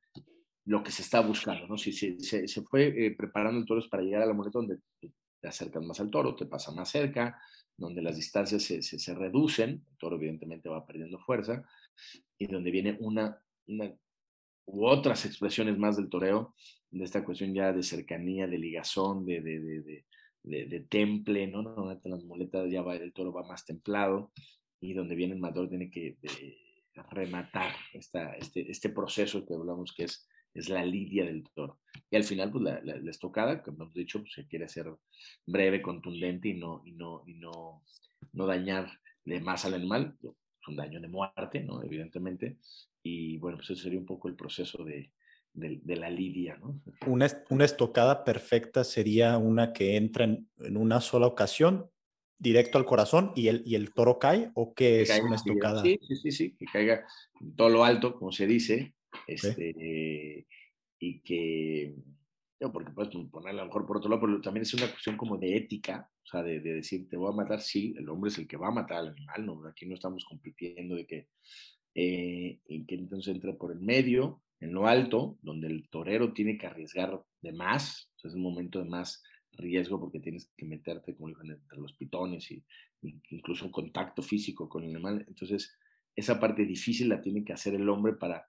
[0.65, 1.77] lo que se está buscando, ¿no?
[1.77, 5.47] Si se, se, fue eh, preparando el toro para llegar a la muleta donde te
[5.47, 7.41] acercas más al toro, te pasa más cerca,
[7.77, 11.63] donde las distancias se, se, reducen, el toro evidentemente va perdiendo fuerza,
[12.37, 13.91] y donde viene una, una
[14.65, 16.53] u otras expresiones más del toreo,
[16.91, 20.05] de esta cuestión ya de cercanía, de ligazón, de, de,
[20.43, 21.61] de, temple, ¿no?
[21.61, 24.31] Normalmente las muletas ya va, el toro va más templado
[24.79, 26.17] y donde viene el matador tiene que
[27.11, 31.79] rematar esta, este, este proceso que hablamos que es, es la lidia del toro.
[32.09, 34.87] Y al final, pues la, la, estocada, como hemos dicho, pues, se quiere hacer
[35.45, 37.83] breve, contundente y no, y no, y no,
[38.33, 38.89] no dañar
[39.25, 40.17] de más al animal.
[40.67, 41.83] Un daño de muerte, ¿no?
[41.83, 42.57] Evidentemente.
[43.01, 45.11] Y bueno, pues ese sería un poco el proceso de,
[45.53, 46.57] de, la lidia.
[46.57, 46.81] ¿no?
[47.07, 51.89] Una, una, estocada perfecta sería una que entra en, una sola ocasión,
[52.37, 55.81] directo al corazón y el, y el toro cae, o qué es una estocada?
[55.83, 57.05] Sí, sí, sí, que caiga
[57.55, 58.95] todo lo alto, como se dice,
[59.27, 60.45] este,
[60.99, 61.95] y que,
[62.71, 65.37] porque puedes ponerla a lo mejor por otro lado, pero también es una cuestión como
[65.37, 68.47] de ética, o sea, de, decir, te voy a matar, sí, el hombre es el
[68.47, 69.67] que va a matar al animal, ¿no?
[69.67, 71.27] Aquí no estamos compitiendo de que,
[71.95, 76.57] eh, y que entonces entra por el medio, en lo alto, donde el torero tiene
[76.57, 81.29] que arriesgar de más, es un momento de más riesgo porque tienes que meterte, como
[81.29, 82.63] dijo, entre los pitones y,
[83.01, 85.23] incluso contacto físico con el animal.
[85.27, 85.73] Entonces,
[86.15, 88.45] esa parte difícil la tiene que hacer el hombre para,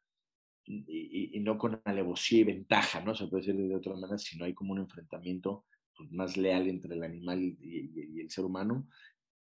[0.67, 3.15] y, no con alevosía y ventaja, ¿no?
[3.15, 5.65] Se puede decir de otra manera, si no hay como un enfrentamiento
[5.97, 8.89] pues, más leal entre el animal y, el ser humano.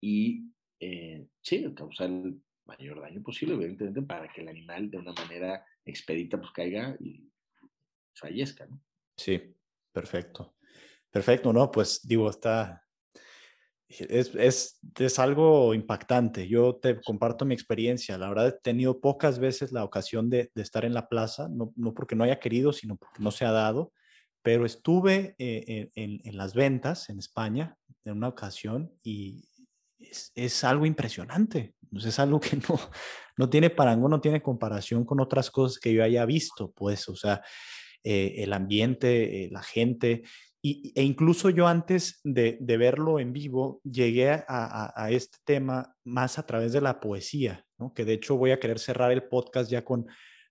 [0.01, 0.45] Y
[0.81, 2.11] eh, sí, causar
[2.69, 7.29] mayor daño posible, evidentemente, para que el animal de una manera expedita pues caiga y
[8.15, 8.81] fallezca, ¿no?
[9.17, 9.55] Sí,
[9.93, 10.57] perfecto.
[11.11, 11.71] Perfecto, ¿no?
[11.71, 12.87] Pues digo, está,
[13.89, 16.47] es, es, es, algo impactante.
[16.47, 18.19] Yo te comparto mi experiencia.
[18.19, 21.73] La verdad, he tenido pocas veces la ocasión de, de estar en la plaza, no,
[21.75, 23.93] no, porque no haya querido, sino porque no se ha dado,
[24.43, 29.49] pero estuve eh, en, en, las ventas en España en una ocasión y
[30.11, 31.75] es, es algo impresionante.
[31.97, 32.79] Es algo que no,
[33.37, 37.17] no tiene parangón, no tiene comparación con otras cosas que yo haya visto, pues, o
[37.17, 37.43] sea,
[38.05, 40.23] eh, el ambiente, eh, la gente,
[40.61, 45.95] y, e incluso yo antes de, de verlo en vivo, llegué a, a, este tema
[46.05, 47.95] más a través de la poesía, ¿no?
[47.95, 50.07] que de hecho voy a querer cerrar el podcast ya con,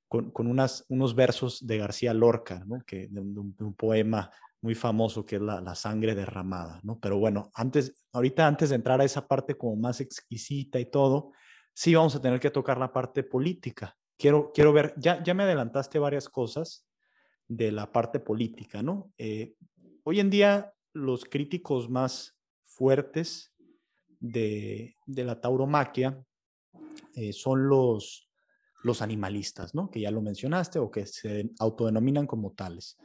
[0.08, 2.80] con, con unas, unos versos de García Lorca, ¿no?
[2.86, 4.32] que, de un poema
[4.68, 6.99] muy famoso que es la, la, sangre derramada, ¿no?
[6.99, 11.32] Pero bueno, antes, ahorita antes de entrar a esa parte como más exquisita y todo,
[11.74, 13.95] sí vamos a tener que tocar la parte política.
[14.18, 16.86] Quiero, quiero ver, ya, ya me adelantaste varias cosas
[17.47, 19.09] de la parte política, ¿no?
[19.18, 19.55] Eh,
[20.03, 23.53] hoy en día los críticos más fuertes
[24.20, 26.22] de, de la tauromaquia
[27.15, 28.30] eh, son los,
[28.84, 29.89] los animalistas, ¿no?
[29.89, 32.97] Que ya lo mencionaste o que se autodenominan como tales.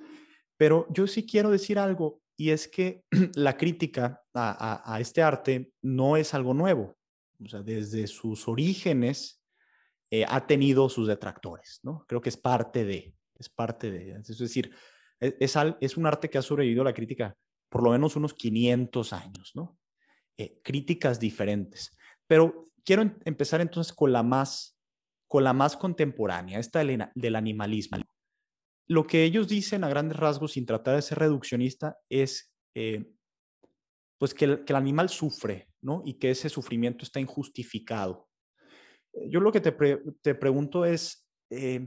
[0.57, 6.17] Pero yo sí quiero decir algo y es que la crítica a, este arte no
[6.17, 6.97] es algo nuevo.
[7.45, 9.43] O sea, desde sus orígenes
[10.11, 12.05] eh, ha tenido sus detractores, ¿no?
[12.07, 14.73] Creo que es parte de, es parte de, es decir,
[15.21, 17.37] e, es, un arte que ha sobrevivido a la crítica
[17.69, 19.79] por lo menos unos 500 años, ¿no?
[20.37, 21.97] Eh, críticas diferentes.
[22.27, 24.79] Pero quiero em, empezar entonces con la más,
[25.27, 27.99] con la más contemporánea, esta del animalismo.
[28.89, 33.05] Lo que ellos dicen a grandes rasgos, sin tratar de ser reduccionista, es eh,
[34.19, 36.03] pues que el, animal sufre, ¿no?
[36.05, 38.29] Y que ese sufrimiento está injustificado.
[39.13, 39.73] Eh, yo lo que te,
[40.23, 41.87] te pregunto es, eh,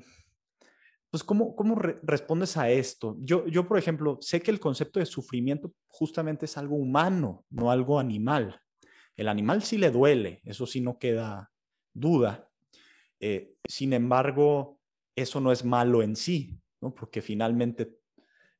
[1.09, 3.17] pues, ¿cómo, cómo respondes a esto?
[3.19, 7.71] Yo, yo, por ejemplo, sé que el concepto de sufrimiento justamente es algo humano, no
[7.71, 8.59] algo animal.
[9.15, 11.51] El animal sí le duele, eso sí no queda
[11.93, 12.49] duda.
[13.67, 14.79] sin embargo,
[15.15, 16.59] eso no es malo en sí
[16.93, 17.95] porque finalmente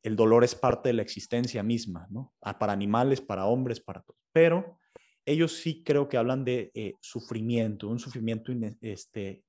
[0.02, 2.34] el dolor es parte de la existencia misma, ¿no?
[2.42, 4.20] Ah, para animales, para hombres, para todos.
[4.32, 4.78] Pero
[5.26, 8.52] ellos sí creo que hablan de eh, sufrimiento, un sufrimiento
[8.82, 9.44] este,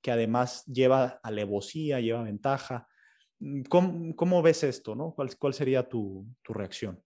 [0.00, 2.88] que además lleva alevosía, lleva ventaja.
[3.40, 3.62] Mm,
[4.14, 4.94] ¿Cómo, ves esto?
[4.94, 5.14] ¿no?
[5.14, 7.02] ¿Cuál, sería tu, reacción?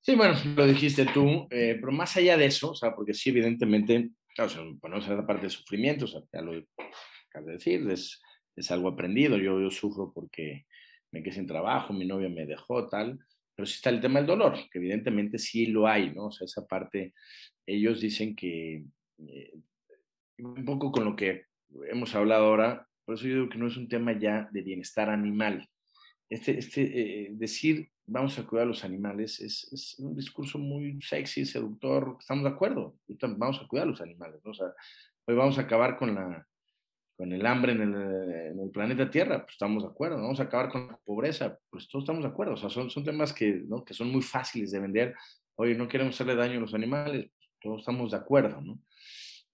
[0.00, 3.30] Sí, bueno, lo dijiste tú, eh, pero más allá de eso, o sea, porque sí,
[3.30, 6.52] evidentemente, claro, o sea, bueno, esa parte de sufrimiento, o sea, ya lo
[7.28, 8.22] acabas de decir, es
[8.56, 9.36] es algo aprendido.
[9.36, 10.66] Yo, yo sufro porque
[11.12, 13.18] me quedé sin trabajo, mi novia me dejó, tal.
[13.54, 16.26] Pero sí está el tema del dolor, que evidentemente sí lo hay, ¿no?
[16.26, 17.14] O sea, esa parte,
[17.64, 18.84] ellos dicen que,
[19.18, 19.54] eh,
[20.38, 21.44] un poco con lo que
[21.90, 25.08] hemos hablado ahora, por eso yo digo que no es un tema ya de bienestar
[25.08, 25.66] animal.
[26.28, 31.00] Este, este eh, decir vamos a cuidar a los animales es, es, un discurso muy
[31.02, 32.96] sexy, seductor, estamos de acuerdo,
[33.36, 34.52] vamos a cuidar a los animales, ¿no?
[34.52, 34.68] O sea,
[35.26, 36.46] hoy vamos a acabar con la,
[37.16, 40.88] con el hambre en el, planeta Tierra, pues estamos de acuerdo, vamos a acabar con
[40.88, 43.84] la pobreza, pues todos estamos de acuerdo, o sea, son, son temas que, ¿no?
[43.84, 45.14] que son muy fáciles de vender,
[45.54, 48.78] oye, no queremos hacerle daño a los animales, todos estamos de acuerdo, ¿no?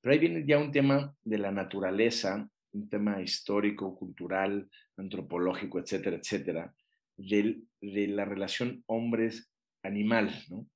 [0.00, 6.16] Pero ahí viene ya un tema de la naturaleza, un tema histórico, cultural, antropológico, etcétera,
[6.16, 6.74] etcétera,
[7.16, 10.66] de, de la relación hombres-animal, ¿no?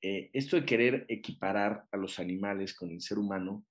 [0.00, 3.64] Eh, esto de querer equiparar a los animales con el ser humano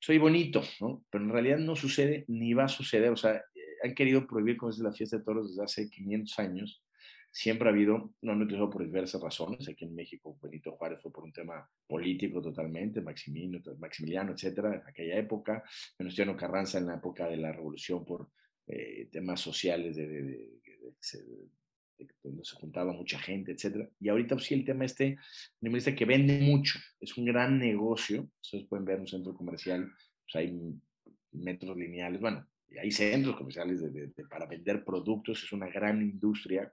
[0.00, 1.04] soy bonito, ¿no?
[1.10, 3.10] Pero en realidad no sucede ni va a suceder.
[3.10, 6.38] O sea, eh, han querido prohibir como es la fiesta de toros desde hace 500
[6.38, 6.82] años.
[7.30, 9.68] Siempre ha habido, no no solo por diversas razones.
[9.68, 14.88] Aquí en México, Benito Juárez fue por un tema político totalmente, Maximiliano, Maximiliano etcétera, en
[14.88, 15.62] aquella época.
[15.98, 18.30] Venustiano Carranza en la época de la revolución por
[18.66, 20.48] eh, temas sociales de, de, de,
[22.22, 23.88] donde se juntaba mucha gente, etcétera.
[24.00, 25.18] Y ahorita pues, sí el tema este,
[25.60, 28.28] dice que vende mucho, es un gran negocio.
[28.42, 29.90] Ustedes pueden ver un centro comercial,
[30.24, 30.58] pues hay
[31.32, 32.46] metros lineales, bueno,
[32.80, 33.82] hay centros comerciales
[34.28, 36.72] para vender productos, es una gran industria,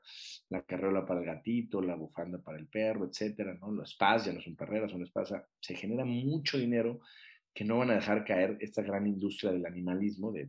[0.49, 3.71] la carreola para el gatito, la bufanda para el perro, etcétera, ¿no?
[3.71, 7.01] Los spas ya no son perreras, son spas, se genera mucho dinero
[7.57, 10.47] que no van a dejar caer esta gran industria del animalismo de,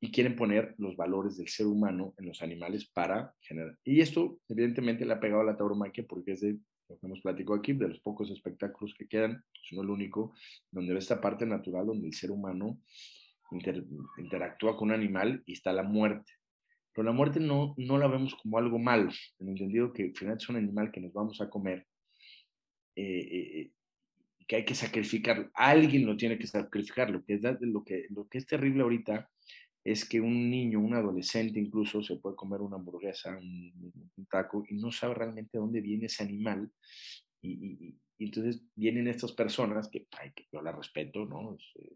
[0.00, 3.76] y quieren poner los valores del ser humano en los animales para generar.
[3.84, 7.20] Y esto, evidentemente, le ha pegado a la tauromaquia porque es de lo que hemos
[7.20, 10.32] platicado aquí, de los pocos espectáculos que quedan, es no el único,
[10.70, 12.80] donde ve esta parte natural donde el ser humano
[14.16, 16.32] interactúa con un animal y está la muerte.
[16.94, 19.10] Pero la muerte no, no la vemos como algo malo,
[19.40, 21.86] en el entendido que al final es un animal que nos vamos a comer.
[22.96, 23.28] Eh,
[23.60, 23.72] eh,
[24.50, 27.08] que hay que sacrificar, alguien lo tiene que sacrificar.
[27.08, 29.30] Lo que, es, lo, que, lo que es terrible ahorita
[29.84, 34.74] es que un niño, un adolescente incluso, se puede comer una hamburguesa, un, taco, y
[34.74, 36.68] no sabe realmente de dónde viene ese animal.
[37.40, 41.56] Y, entonces vienen estas personas que, ay, que yo la respeto, ¿no?
[41.76, 41.92] Eh,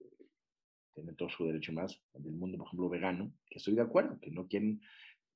[0.95, 4.31] tienen todo su derecho más, del mundo, por ejemplo, vegano, que estoy de acuerdo, que
[4.31, 4.81] no quieren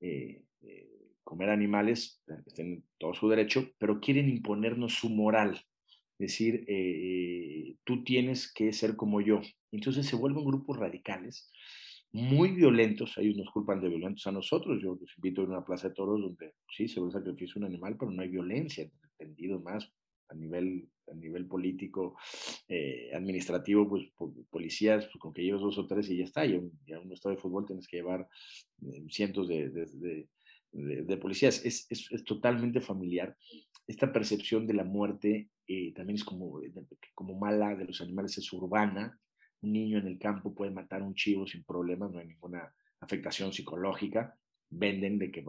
[0.00, 2.22] eh, eh, comer animales,
[2.54, 5.60] tienen todo su derecho, pero quieren imponernos su moral
[6.18, 9.40] decir, eh, tú tienes que ser como yo.
[9.70, 11.50] Entonces se vuelven grupos radicales,
[12.12, 15.88] muy violentos, ellos nos culpan de violentos a nosotros, yo los invito a una plaza
[15.88, 19.92] de toros donde sí se ve sacrificio un animal, pero no hay violencia, entendido más
[20.30, 22.16] a nivel, a nivel político,
[22.68, 24.06] eh, administrativo, pues
[24.50, 27.34] policías, pues, con que lleves dos o tres y ya está, y a un, estado
[27.34, 28.26] de fútbol tienes que llevar
[28.82, 29.70] eh, cientos de,
[30.72, 33.36] de, policías, es, es, totalmente familiar.
[33.86, 36.60] Esta percepción de la muerte eh, también es como,
[37.14, 39.20] como mala de los animales, es urbana.
[39.60, 43.52] Un niño en el campo puede matar un chivo sin problemas, no hay ninguna afectación
[43.52, 44.34] psicológica.
[44.70, 45.42] venden de que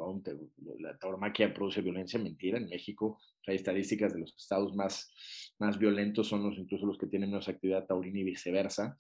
[0.80, 2.58] la tauromaquia produce violencia, mentira.
[2.58, 5.12] En México hay estadísticas de los estados más,
[5.58, 8.98] más violentos son los, incluso los que tienen menos actividad taurina y viceversa.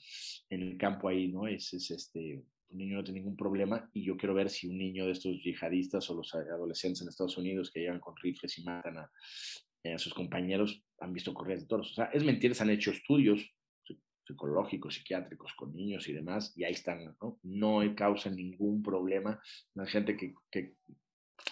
[0.49, 1.47] En el campo ahí, ¿no?
[1.47, 4.77] Es, es este, un niño no tiene ningún problema y yo quiero ver si un
[4.77, 8.63] niño de estos yihadistas o los adolescentes en Estados Unidos que llegan con rifles y
[8.63, 9.11] matan a,
[9.83, 11.91] a sus compañeros han visto corridas de toros.
[11.91, 13.49] O sea, es mentira, se han hecho estudios
[14.25, 17.39] psicológicos, psiquiátricos con niños y demás, y ahí están, ¿no?
[17.41, 19.41] No causa ningún problema.
[19.73, 20.75] La gente que, que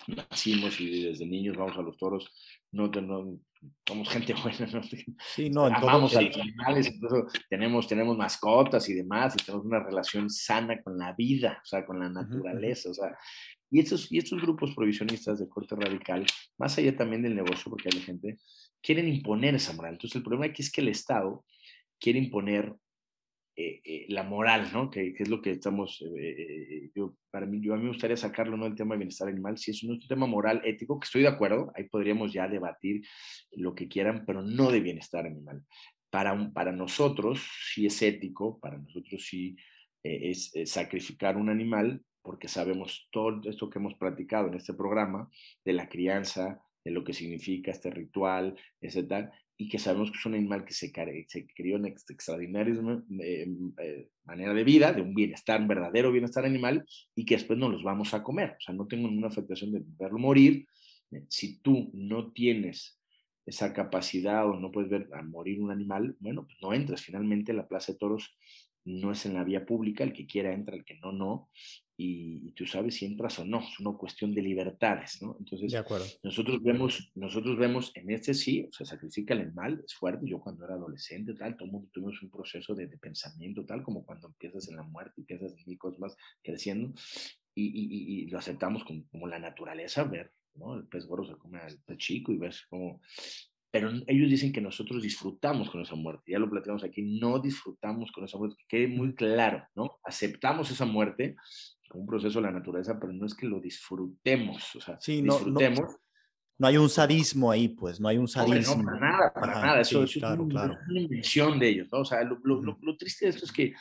[0.08, 2.30] nacimos y desde niños vamos a los toros,
[2.72, 3.39] no, no
[3.88, 4.82] somos gente buena, ¿no?
[5.36, 6.93] Sí, no, amamos a los animales,
[7.50, 11.86] tenemos, tenemos mascotas y demás, y tenemos una relación sana con la vida, o sea,
[11.86, 13.18] con la naturaleza, o sea,
[13.70, 16.26] y estos, y estos grupos provisionistas de corte radical,
[16.58, 18.38] más allá también del negocio, porque hay gente,
[18.88, 19.95] quieren imponer esa moral.
[19.95, 21.43] Entonces, el problema aquí es que el Estado
[21.99, 22.73] quiere imponer
[23.53, 24.89] eh, eh, la moral, ¿no?
[24.89, 28.55] Que, es lo que estamos, eh, yo, para mí, yo a mí me gustaría sacarlo,
[28.55, 28.65] ¿no?
[28.65, 31.69] El tema de bienestar animal, si es un, tema moral, ético, que estoy de acuerdo,
[31.75, 33.01] ahí podríamos ya debatir
[33.51, 35.65] lo que quieran, pero no de bienestar animal.
[36.09, 39.57] Para, para nosotros sí es ético, para nosotros sí
[40.01, 45.29] es, sacrificar un animal, porque sabemos todo esto que hemos platicado en este programa,
[45.65, 49.29] de la crianza, de lo que significa este ritual, etc
[49.59, 50.91] y que sabemos que es un animal que se,
[51.27, 52.75] se crió en extraordinaria
[53.19, 53.47] eh,
[53.79, 56.85] eh, manera de vida, de un bienestar, un verdadero bienestar animal,
[57.15, 58.51] y que después no los vamos a comer.
[58.51, 60.67] O sea, no tengo ninguna afectación de verlo morir.
[61.11, 63.01] Eh, si tú no tienes
[63.47, 67.01] esa capacidad o no puedes ver a morir un animal, bueno, pues no entras.
[67.01, 68.38] Finalmente la Plaza de Toros
[68.85, 71.49] no es en la vía pública, el que quiera entra, el que no, no,
[72.00, 75.36] y, tú sabes si entras o no, es una cuestión de libertades, ¿no?
[75.39, 76.06] Entonces, de acuerdo.
[76.22, 80.39] nosotros vemos, nosotros vemos en este sí, o sea, sacrifica el mal, es fuerte, yo
[80.39, 84.76] cuando era adolescente, tal, todo tuvimos un proceso de, pensamiento, tal, como cuando empiezas en
[84.76, 86.93] la muerte, empiezas en mil cosas más creciendo,
[87.56, 90.76] y, y, lo aceptamos como, como, la naturaleza, ver, ¿no?
[90.76, 93.02] El pez gordo se come al pez chico y ves como
[93.70, 96.32] pero ellos dicen que nosotros disfrutamos con esa muerte.
[96.32, 100.00] Ya lo platicamos aquí, no disfrutamos con esa muerte, que quede muy claro, ¿no?
[100.04, 101.36] Aceptamos esa muerte
[101.93, 105.33] un proceso de la naturaleza, pero no es que lo disfrutemos, o sea, sí, no,
[105.35, 105.95] disfrutemos.
[106.59, 108.77] No, hay un sadismo ahí, pues, no hay un sadismo.
[108.77, 111.99] No, para nada, para nada, eso es una, invención de ellos, ¿no?
[111.99, 113.73] O sea, lo, lo, lo, triste de esto es que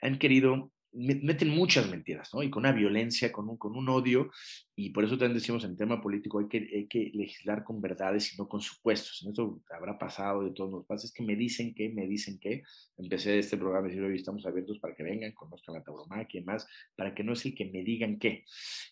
[0.00, 2.42] han querido meten muchas mentiras, ¿no?
[2.42, 4.30] Y con una violencia, con un, con un odio,
[4.74, 8.32] y por eso también decimos en tema político hay que, hay que legislar con verdades
[8.32, 9.22] y no con supuestos.
[9.22, 12.38] En esto habrá pasado de todos los pasos, es que me dicen que, me dicen
[12.38, 12.62] que.
[12.98, 16.66] Empecé este programa y hoy estamos abiertos para que vengan, conozcan la tauromaquia y más,
[16.94, 18.44] para que no es el que me digan qué.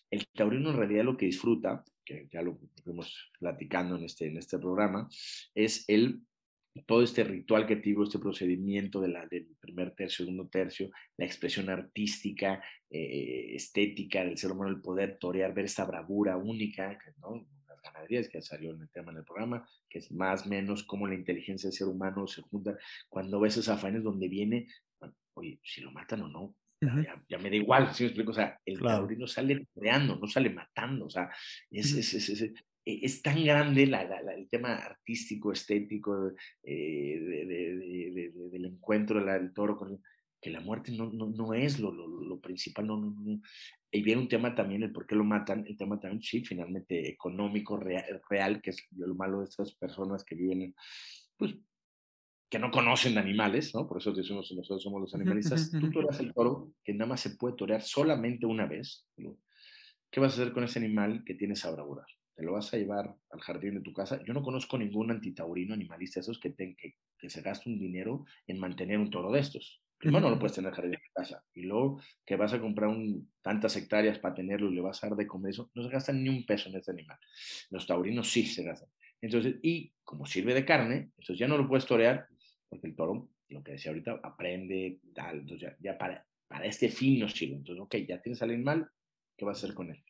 [0.09, 4.37] El taurino en realidad lo que disfruta, que ya lo fuimos platicando en este, en
[4.37, 5.07] este programa,
[5.55, 6.21] es el
[6.85, 11.25] todo este ritual que digo, este procedimiento de la, del primer tercio, segundo tercio, la
[11.25, 17.45] expresión artística, eh, estética del ser humano, el poder torear, ver esta bravura única, ¿no?
[17.67, 21.07] las ganaderías que salió en el tema del programa, que es más o menos cómo
[21.07, 22.77] la inteligencia del ser humano se junta.
[23.09, 24.67] Cuando ves esos afanes donde viene,
[25.33, 26.55] oye, si lo matan o no,
[27.29, 28.31] ya, me da igual, ¿sí me explico?
[28.31, 29.07] O sea, el claro.
[29.27, 31.29] sale creando, no sale matando, o sea,
[31.69, 32.53] es, es, es,
[32.85, 36.31] es tan grande el tema artístico, estético
[36.63, 37.19] eh,
[38.51, 40.01] del encuentro del toro con
[40.41, 42.87] que la muerte no, no, es lo, lo, principal.
[42.87, 43.15] No,
[43.91, 47.07] y viene un tema también, el por qué lo matan, el tema también, sí, finalmente
[47.07, 50.73] económico, real, que es lo malo de estas personas que viven,
[51.37, 51.55] pues,
[52.49, 53.87] que no conocen animales, ¿no?
[53.87, 55.69] Por eso decimos nosotros somos los animalistas.
[55.71, 59.07] Tú toreas el toro, que nada más se puede torear solamente una vez.
[60.09, 62.05] ¿Qué vas a hacer con ese animal que tiene esa bravura?
[62.41, 64.19] Te lo vas a llevar al jardín de tu casa.
[64.25, 68.59] Yo no conozco ningún antitaurino animalista, esos que, que, que se gasta un dinero en
[68.59, 69.83] mantener un toro de estos.
[69.99, 71.45] Primero no lo puedes tener en el jardín de tu casa.
[71.53, 75.09] Y luego que vas a comprar un, tantas hectáreas para tenerlo y le vas a
[75.09, 77.19] dar de comer eso, no se gastan ni un peso en este animal.
[77.69, 78.89] Los taurinos sí se gastan.
[79.21, 82.25] Entonces, y como sirve de carne, entonces ya no lo puedes torear,
[82.67, 86.89] porque el toro, lo que decía ahorita, aprende, tal, entonces ya, ya para, para este
[86.89, 87.57] fin no sirve.
[87.57, 88.89] Entonces, ok, ya tienes al animal,
[89.37, 90.03] ¿qué vas a hacer con él?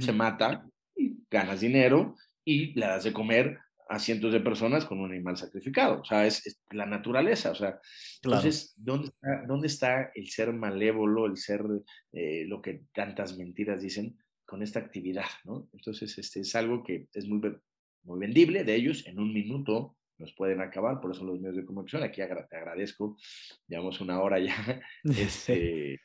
[0.00, 0.66] Se mata,
[1.30, 6.00] ganas dinero y le das de comer a cientos de personas con un animal sacrificado.
[6.00, 7.52] O sea, es, la naturaleza.
[7.52, 7.78] O sea,
[8.22, 11.62] entonces, ¿dónde está, ¿dónde está el ser malévolo, el ser
[12.12, 15.26] eh, lo que tantas mentiras dicen con esta actividad?
[15.44, 15.68] ¿no?
[15.72, 17.40] Entonces, este es algo que es muy,
[18.02, 19.06] muy vendible de ellos.
[19.06, 22.02] En un minuto nos pueden acabar, por eso los medios de comunicación.
[22.02, 23.16] Aquí te agradezco,
[23.68, 26.00] llevamos una hora ya, este, eh,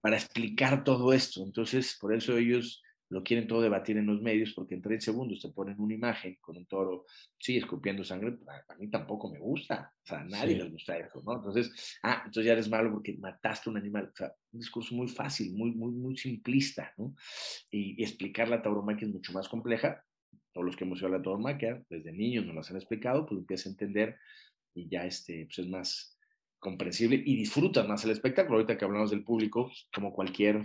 [0.00, 1.42] para explicar todo esto.
[1.44, 5.40] Entonces, por eso ellos lo quieren todo debatir en los medios porque en tres segundos
[5.40, 7.06] te ponen una imagen con un toro,
[7.38, 8.38] sí, escupiendo sangre,
[8.68, 11.36] a, mí tampoco me gusta, o sea, a nadie les gusta eso, ¿no?
[11.36, 15.08] Entonces, ah, entonces ya eres malo porque mataste un animal, o sea, un discurso muy
[15.08, 17.14] fácil, muy, muy, muy simplista, ¿no?
[17.70, 20.04] Y, explicar la tauromaquia es mucho más compleja,
[20.52, 23.40] todos los que hemos ido a la tauromaquia, desde niños nos las han explicado, pues
[23.40, 24.16] empieza a entender
[24.72, 26.16] y ya este, pues es más
[26.60, 28.58] comprensible y disfrutas más el espectáculo.
[28.58, 30.62] Ahorita que hablamos del público, como cualquier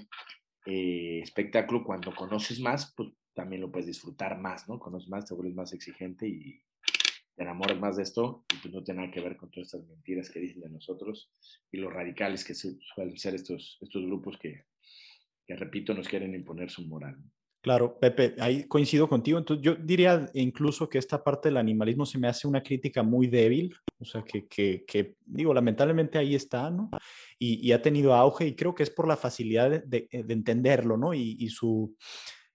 [0.65, 4.79] eh, espectáculo, cuando conoces más, pues también lo puedes disfrutar más, ¿no?
[4.79, 6.61] Conoces más, te vuelves más exigente y
[7.35, 9.87] te enamoras más de esto y pues no tiene nada que ver con todas estas
[9.87, 11.29] mentiras que dicen de nosotros
[11.71, 14.65] y los radicales que suelen ser estos, estos grupos que,
[15.45, 17.17] que, repito, nos quieren imponer su moral.
[17.65, 19.39] Claro, Pepe, ahí coincido contigo.
[19.39, 23.25] Entonces, yo diría incluso que esta parte del animalismo se me hace una crítica muy
[23.25, 26.91] débil, o sea, que, que, digo, lamentablemente ahí está, ¿no?
[27.39, 31.15] Y, ha tenido auge y creo que es por la facilidad de, de entenderlo, ¿no?
[31.15, 31.95] Y, y su,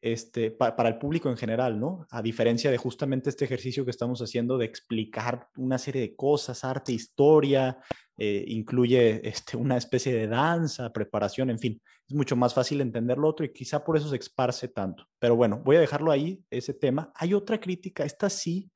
[0.02, 2.06] este, para el público en general, ¿no?
[2.10, 6.64] A diferencia de justamente este ejercicio que estamos haciendo de explicar una serie de cosas,
[6.64, 7.78] arte, historia,
[8.16, 13.18] eh, incluye este, una especie de danza, preparación, en fin, es mucho más fácil entender
[13.18, 15.06] lo otro y quizá por eso se esparce tanto.
[15.18, 17.12] Pero bueno, voy a dejarlo ahí, ese tema.
[17.14, 18.70] Hay otra crítica, esta sí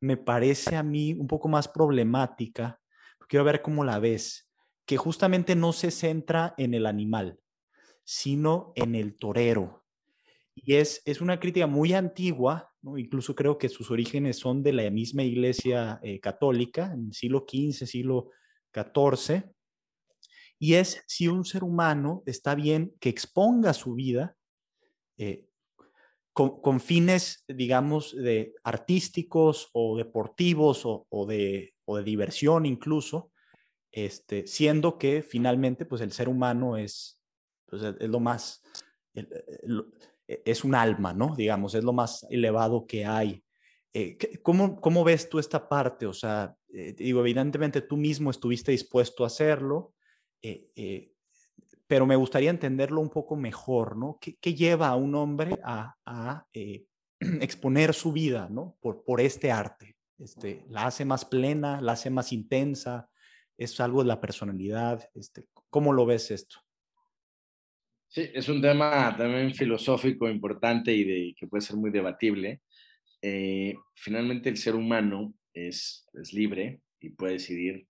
[0.00, 2.80] me parece a mí un poco más problemática,
[3.26, 4.50] quiero ver cómo la ves,
[4.86, 7.38] que justamente no se centra en el animal,
[8.04, 9.84] sino en el torero
[10.64, 14.90] y es, es una crítica muy antigua, incluso creo que sus orígenes son de la
[14.90, 18.30] misma iglesia eh, católica, en el siglo XV, siglo
[18.72, 19.44] XIV,
[20.58, 24.36] y es si un ser humano está bien que exponga su vida
[25.16, 25.44] eh,
[26.32, 33.32] con, fines, digamos, de artísticos o deportivos o, o, de, o de, diversión incluso,
[33.90, 37.20] este, siendo que finalmente pues el ser humano es,
[37.66, 38.62] pues, es lo más,
[40.28, 41.34] es un alma, ¿no?
[41.34, 43.42] Digamos, es lo más elevado que hay.
[43.94, 46.06] Eh, ¿cómo, ¿Cómo ves tú esta parte?
[46.06, 49.94] O sea, eh, digo, evidentemente tú mismo estuviste dispuesto a hacerlo,
[50.42, 51.12] eh,
[51.86, 54.18] pero me gustaría entenderlo un poco mejor, ¿no?
[54.20, 56.46] ¿Qué, lleva a un hombre a,
[57.40, 58.76] exponer su vida, ¿no?
[58.80, 59.96] Por, por este arte.
[60.18, 63.08] Este, la hace más plena, la hace más intensa,
[63.56, 65.08] es algo de la personalidad.
[65.14, 66.58] Este, ¿Cómo lo ves esto?
[68.10, 72.62] Sí, es un tema también filosófico importante y de, que puede ser muy debatible.
[73.20, 77.86] Eh, finalmente el ser humano es, es libre y puede decidir,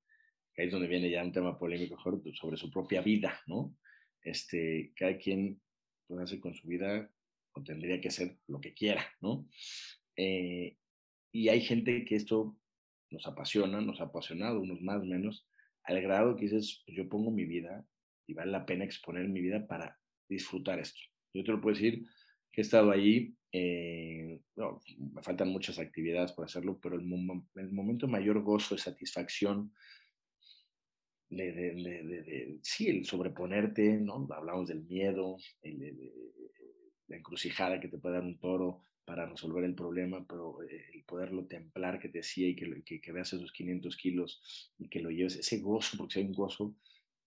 [0.55, 3.77] que es donde viene ya un tema polémico sobre su propia vida, ¿no?
[4.23, 5.61] Este, cada quien
[6.09, 7.09] puede hacer con su vida
[7.53, 9.49] o tendría que hacer lo que quiera, ¿no?
[10.16, 10.77] Eh,
[11.31, 12.59] y hay gente que esto
[13.11, 15.47] nos apasiona, nos ha apasionado, unos más, menos,
[15.85, 17.87] al grado que dices, pues yo pongo mi vida
[18.27, 19.97] y vale la pena exponer mi vida para
[20.29, 21.01] disfrutar esto.
[21.33, 22.05] Yo te lo puedo decir
[22.53, 24.41] que he estado ahí, eh,
[25.14, 29.72] me faltan muchas actividades por hacerlo, pero el, momento de mayor gozo, de satisfacción,
[31.31, 34.26] de, sí, el sobreponerte, ¿no?
[34.31, 35.37] Hablamos del miedo,
[37.07, 41.03] la encrucijada que te puede dar un toro para resolver el problema, pero eh, el
[41.05, 45.01] poderlo templar que te decía y que, que, que veas esos 500 kilos y que
[45.01, 46.76] lo lleves, ese gozo, porque si hay un gozo,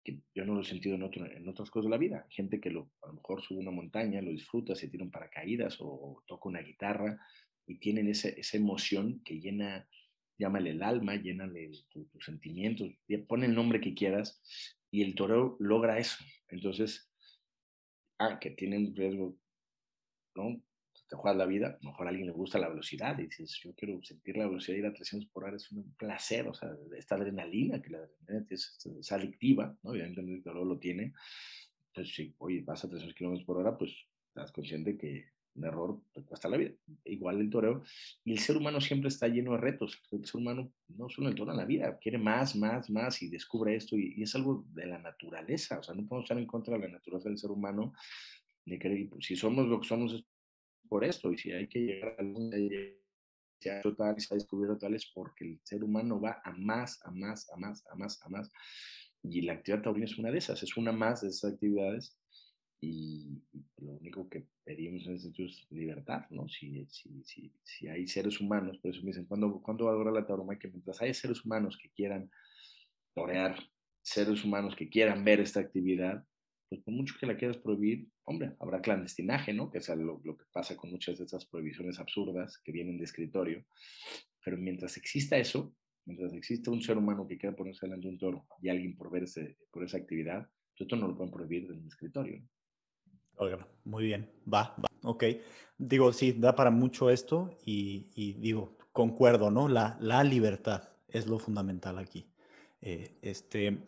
[0.06, 2.26] que yo no lo he sentido en, otro, en otras cosas de la vida.
[2.30, 5.78] Gente que lo, a lo mejor sube una montaña, lo disfruta, se tira un paracaídas
[5.80, 7.18] o, toca una guitarra
[7.66, 9.88] y tienen ese, esa emoción que llena,
[10.38, 11.50] llámale el alma, llena
[11.90, 12.88] tus tu sentimientos,
[13.26, 14.40] pone el nombre que quieras
[14.92, 16.22] y el torero logra eso.
[16.50, 17.10] Entonces,
[18.20, 19.36] ah, que tienen riesgo,
[20.36, 20.62] ¿no?
[21.08, 23.60] Te juegas la vida, a lo mejor a alguien le gusta la velocidad y dices,
[23.62, 26.54] yo quiero sentir la velocidad y ir a 300 por hora, es un placer, o
[26.54, 29.90] sea, esta adrenalina, que la adrenalina es, adictiva, ¿no?
[29.90, 31.12] Obviamente el dolor lo tiene,
[31.94, 36.00] pues si, oye, vas a 300 kilómetros por hora, pues estás consciente que un error
[36.12, 36.72] te cuesta la vida.
[37.04, 37.82] Igual el toreo.
[38.24, 40.02] Y el ser humano siempre está lleno de retos.
[40.12, 43.74] El ser humano no solo en toda la vida, quiere más, más, más y descubre
[43.74, 43.96] esto.
[43.96, 45.78] Y, es algo de la naturaleza.
[45.78, 47.94] O sea, no podemos estar en contra de la naturaleza del ser humano.
[48.64, 50.24] De que, si somos lo que somos
[50.88, 52.50] por esto, y si hay que llegar a algún
[53.60, 57.00] se ha tal, se ha descubierto tal, es porque el ser humano va a más,
[57.04, 58.50] a más, a más, a más, a más.
[59.22, 62.16] Y la actividad taurina es una de esas, es una más de esas actividades.
[62.80, 63.42] Y,
[63.78, 66.48] lo único que pedimos en este es libertad, ¿no?
[66.48, 69.94] Si, si, si, si, hay seres humanos, por eso me dicen, ¿cuándo, ¿cuándo va a
[69.94, 70.58] durar la tauroma?
[70.58, 72.30] Que mientras hay seres humanos que quieran
[73.14, 73.58] torear,
[74.02, 76.24] seres humanos que quieran ver esta actividad,
[76.68, 79.70] pues por mucho que la quieras prohibir, hombre, habrá clandestinaje, ¿no?
[79.70, 83.04] Que es lo, lo, que pasa con muchas de esas prohibiciones absurdas que vienen de
[83.04, 83.64] escritorio.
[84.44, 85.74] Pero mientras exista eso,
[86.06, 89.10] mientras exista un ser humano que quiera ponerse delante de un toro y alguien por,
[89.10, 89.24] ver
[89.70, 92.42] por esa actividad, pues esto no lo pueden prohibir del escritorio.
[93.36, 94.88] Oiga, muy bien, va, va.
[95.02, 95.24] Ok,
[95.76, 99.68] digo, sí, da para mucho esto y, digo, concuerdo, ¿no?
[99.68, 102.30] La, la, libertad es lo fundamental aquí.
[102.80, 103.86] Eh, este,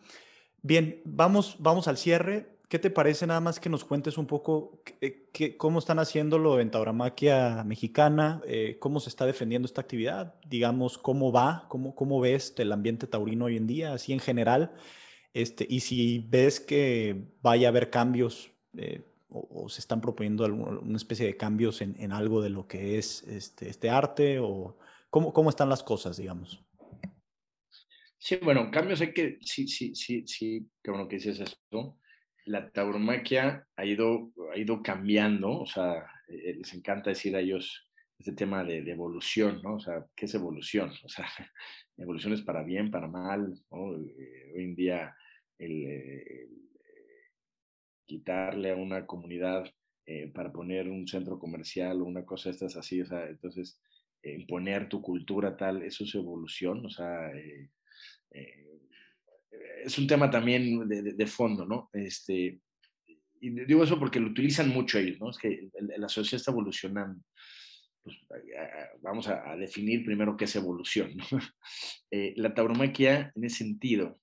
[0.63, 2.58] bien, vamos, vamos al cierre.
[2.69, 4.83] ¿Qué te parece nada más que nos cuentes un poco
[5.57, 8.43] cómo están haciéndolo en tauromaquia mexicana?
[8.47, 10.35] Eh, ¿Cómo se está defendiendo esta actividad?
[10.47, 11.65] Digamos, ¿cómo va?
[11.69, 14.75] ¿Cómo, cómo ves el ambiente taurino hoy en día, así en general?
[15.33, 20.97] Este, y si ves que vaya a haber cambios eh, o, se están proponiendo una
[20.99, 24.77] especie de cambios en, en, algo de lo que es este, este arte o
[25.09, 26.63] cómo, cómo están las cosas, digamos.
[28.19, 31.97] Sí, bueno, cambios hay que, sí, sí, sí, sí, qué bueno que dices esto.
[32.49, 37.87] La tauromaquia ha ido, ha ido cambiando, o sea, eh, les encanta decir a ellos
[38.19, 39.75] este tema de, de, evolución, ¿no?
[39.75, 40.91] O sea, ¿qué es evolución?
[41.05, 41.27] O sea,
[41.97, 43.97] evolución es para bien, para mal, ¿no?
[43.97, 45.15] Eh, hoy en día
[45.59, 46.49] el, el
[48.07, 49.71] quitarle a una comunidad
[50.07, 53.79] eh, para poner un centro comercial o una cosa estas así, o sea, entonces
[54.23, 57.71] imponer tu cultura tal, eso es evolución, o sea, eh,
[58.31, 58.78] eh,
[59.85, 61.89] es un tema también de, de, fondo, ¿no?
[61.93, 62.61] Este,
[63.41, 65.31] y digo eso porque lo utilizan mucho ellos, ¿no?
[65.31, 67.23] Es que la sociedad está evolucionando.
[68.03, 68.17] Pues,
[69.01, 71.25] vamos a, a, definir primero qué es evolución, ¿no?
[72.37, 74.19] la tauromaquia, en ese sentido,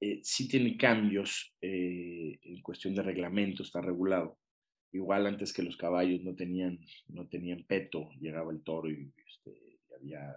[0.00, 4.38] eh, sí tiene cambios eh, en cuestión de reglamento, está regulado.
[4.92, 9.78] Igual antes que los caballos no tenían, no tenían peto, llegaba el toro y, este,
[9.96, 10.34] había,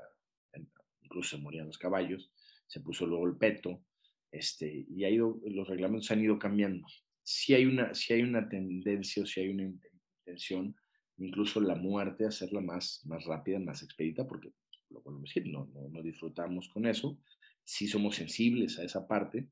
[1.01, 2.31] incluso se morían los caballos,
[2.69, 3.83] se puso luego el peto,
[4.31, 6.85] este, y ha ido, los reglamentos han ido cambiando.
[7.23, 10.75] Si hay una, si hay una tendencia o si hay una intención,
[11.17, 14.51] incluso la muerte, hacerla más, más rápida, más expedita, porque
[14.89, 17.19] lo podemos decir, no, no, disfrutamos con eso,
[17.63, 19.49] sí somos sensibles a esa parte.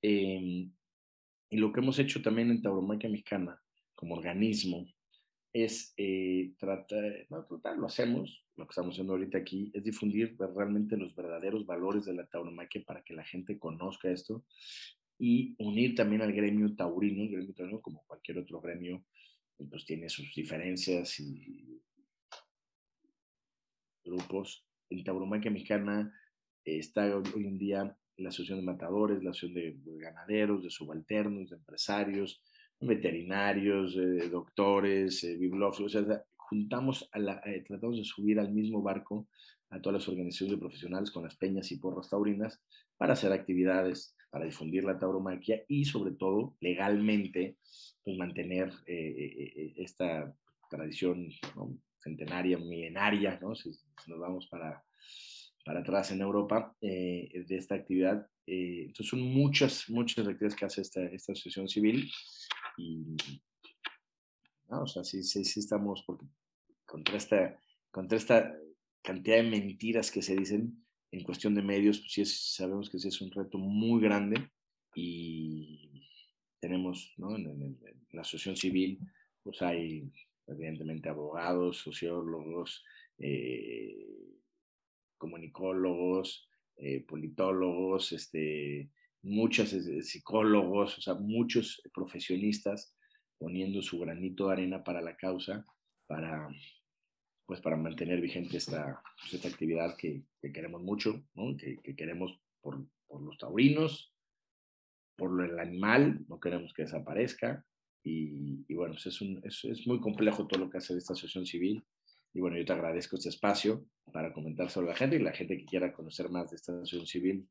[0.00, 0.72] Em,
[1.50, 3.60] y lo que hemos hecho también en Tauromaquia Mexicana,
[3.94, 4.86] como organismo,
[5.54, 10.36] es eh, tratar, no tratar, lo hacemos, lo que estamos haciendo ahorita aquí, es difundir
[10.36, 14.44] realmente los verdaderos valores de la tauromaquia para que la gente conozca esto
[15.16, 19.04] y unir también al gremio taurino, el gremio taurino como cualquier otro gremio,
[19.70, 21.80] pues tiene sus diferencias y
[24.04, 24.66] grupos.
[24.90, 26.12] En tauromaquia mexicana
[26.64, 31.56] está hoy en día la Asociación de Matadores, la Asociación de Ganaderos, de Subalternos, de
[31.56, 32.42] Empresarios,
[32.80, 33.96] veterinarios,
[34.30, 39.28] doctores, eh, bibliófilos, o sea, juntamos, a la, eh, tratamos de subir al mismo barco
[39.70, 42.62] a todas las organizaciones de profesionales con las peñas y porras taurinas
[42.96, 47.56] para hacer actividades, para difundir la tauromaquia y sobre todo legalmente
[48.04, 50.32] pues mantener eh, esta
[50.68, 51.28] tradición
[51.98, 53.54] centenaria, milenaria, ¿no?
[53.54, 53.70] si
[54.06, 54.84] nos vamos para
[55.64, 58.26] para atrás en Europa eh, de esta actividad.
[58.46, 62.10] Eh, entonces son muchas, muchas actividades que hace esta, esta asociación civil
[62.76, 63.16] y,
[64.68, 66.26] o sea, sí, sí, estamos, porque
[66.84, 67.58] contra esta,
[67.90, 68.56] contra esta
[69.02, 73.08] cantidad de mentiras que se dicen en cuestión de medios, pues sí sabemos que sí
[73.08, 74.50] es un reto muy grande
[74.94, 76.02] y
[76.60, 77.36] tenemos, ¿no?
[77.36, 77.78] En, en
[78.12, 78.98] la asociación civil,
[79.42, 80.10] pues hay
[80.46, 82.84] evidentemente abogados, sociólogos,
[83.18, 84.06] eh,
[85.16, 88.90] comunicólogos, eh, politólogos, este,
[89.24, 92.94] muchos eh, psicólogos, o sea, muchos profesionistas
[93.38, 95.66] poniendo su granito de arena para la causa,
[96.06, 96.48] para,
[97.46, 101.56] pues, para mantener vigente esta, pues, esta actividad que, que, queremos mucho, ¿no?
[101.56, 104.14] que, que, queremos por, por, los taurinos,
[105.16, 107.64] por el animal, no queremos que desaparezca.
[108.02, 111.14] Y, y bueno, pues es, un, es, es, muy complejo todo lo que hace esta
[111.14, 111.82] asociación civil.
[112.34, 115.56] Y bueno, yo te agradezco este espacio para comentar sobre la gente y la gente
[115.56, 117.48] que quiera conocer más de esta asociación civil,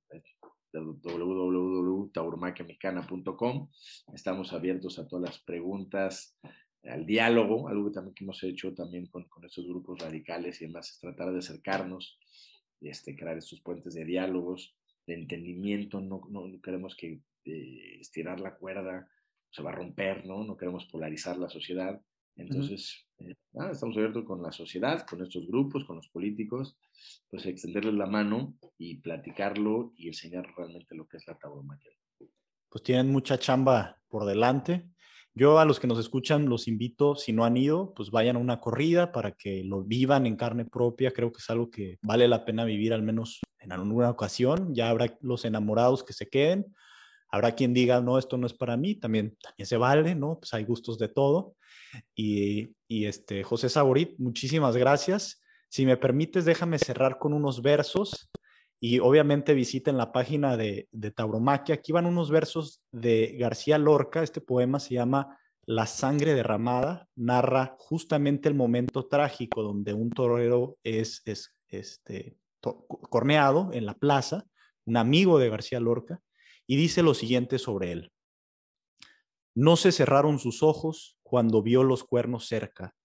[4.14, 6.38] Estamos abiertos a todas las preguntas,
[6.84, 10.66] al diálogo, algo que también que hemos hecho también con, con estos grupos radicales y
[10.66, 12.20] demás, es tratar de acercarnos,
[12.82, 14.76] este, crear estos puentes de diálogos,
[15.06, 19.08] de entendimiento, no, no queremos que eh, estirar la cuerda
[19.50, 20.44] se va a romper, ¿no?
[20.44, 22.02] No queremos polarizar la sociedad,
[22.36, 23.36] entonces, eh,
[23.72, 26.78] estamos abiertos con la sociedad, con estos grupos, con los políticos,
[27.30, 31.92] pues extenderles la mano y platicarlo y enseñar realmente lo que es la tauromaquia.
[32.70, 34.90] Pues tienen mucha chamba por delante.
[35.36, 38.40] Yo a los que nos escuchan los invito, si no han ido, pues vayan a
[38.40, 41.12] una corrida para que lo vivan en carne propia.
[41.12, 44.76] Creo que es algo que vale la pena vivir al menos en alguna ocasión.
[44.76, 46.76] Ya habrá los enamorados que se queden.
[47.30, 48.94] Habrá quien diga, no, esto no es para mí.
[48.94, 50.38] También, también se vale, ¿no?
[50.38, 51.56] Pues hay gustos de todo.
[52.16, 55.42] Y, este, José Saborit, muchísimas gracias.
[55.70, 58.30] Si me permites, déjame cerrar con unos versos
[58.80, 61.76] y obviamente visiten la página de, de Tauromaquia.
[61.76, 64.22] Aquí van unos versos de García Lorca.
[64.22, 70.78] Este poema se llama La sangre derramada narra justamente el momento trágico donde un torero
[70.84, 72.38] es, es este,
[73.10, 74.46] corneado en la plaza,
[74.86, 76.22] un amigo de García Lorca,
[76.68, 78.12] y dice lo siguiente sobre él.
[79.56, 82.96] No se cerraron sus ojos cuando vio los cuernos cerca,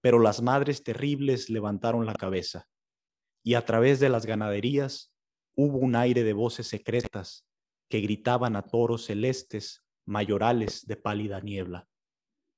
[0.00, 2.66] pero las madres terribles levantaron la cabeza,
[3.44, 5.14] y a través de las ganaderías
[5.54, 7.46] hubo un aire de voces secretas
[7.88, 11.86] que gritaban a toros celestes, mayorales de pálida niebla.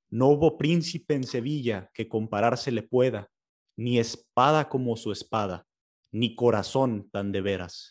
[0.08, 3.28] No hubo príncipe en Sevilla que compararse le pueda,
[3.76, 5.66] ni espada como su espada,
[6.10, 7.88] ni corazón tan de veras,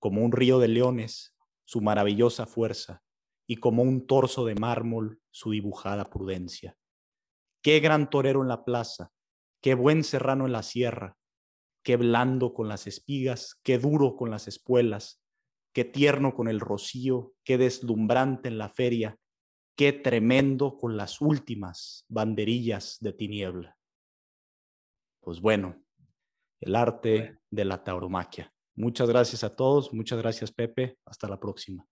[0.00, 1.32] como un río de leones,
[1.64, 3.04] su maravillosa fuerza,
[3.50, 6.76] y como un torso de mármol, su dibujada prudencia.
[7.64, 9.10] Qué gran torero en la plaza,
[9.60, 11.16] qué buen serrano en la sierra,
[11.82, 15.20] qué blando con las espigas, qué duro con las espuelas,
[15.74, 19.18] qué tierno con el rocío, qué deslumbrante en la feria,
[19.76, 23.76] qué tremendo con las últimas banderillas de tiniebla.
[25.20, 25.82] Pues bueno,
[26.60, 28.54] el arte de la tauromaquia.
[28.76, 31.84] Muchas gracias a todos, muchas gracias Pepe, hasta la próxima.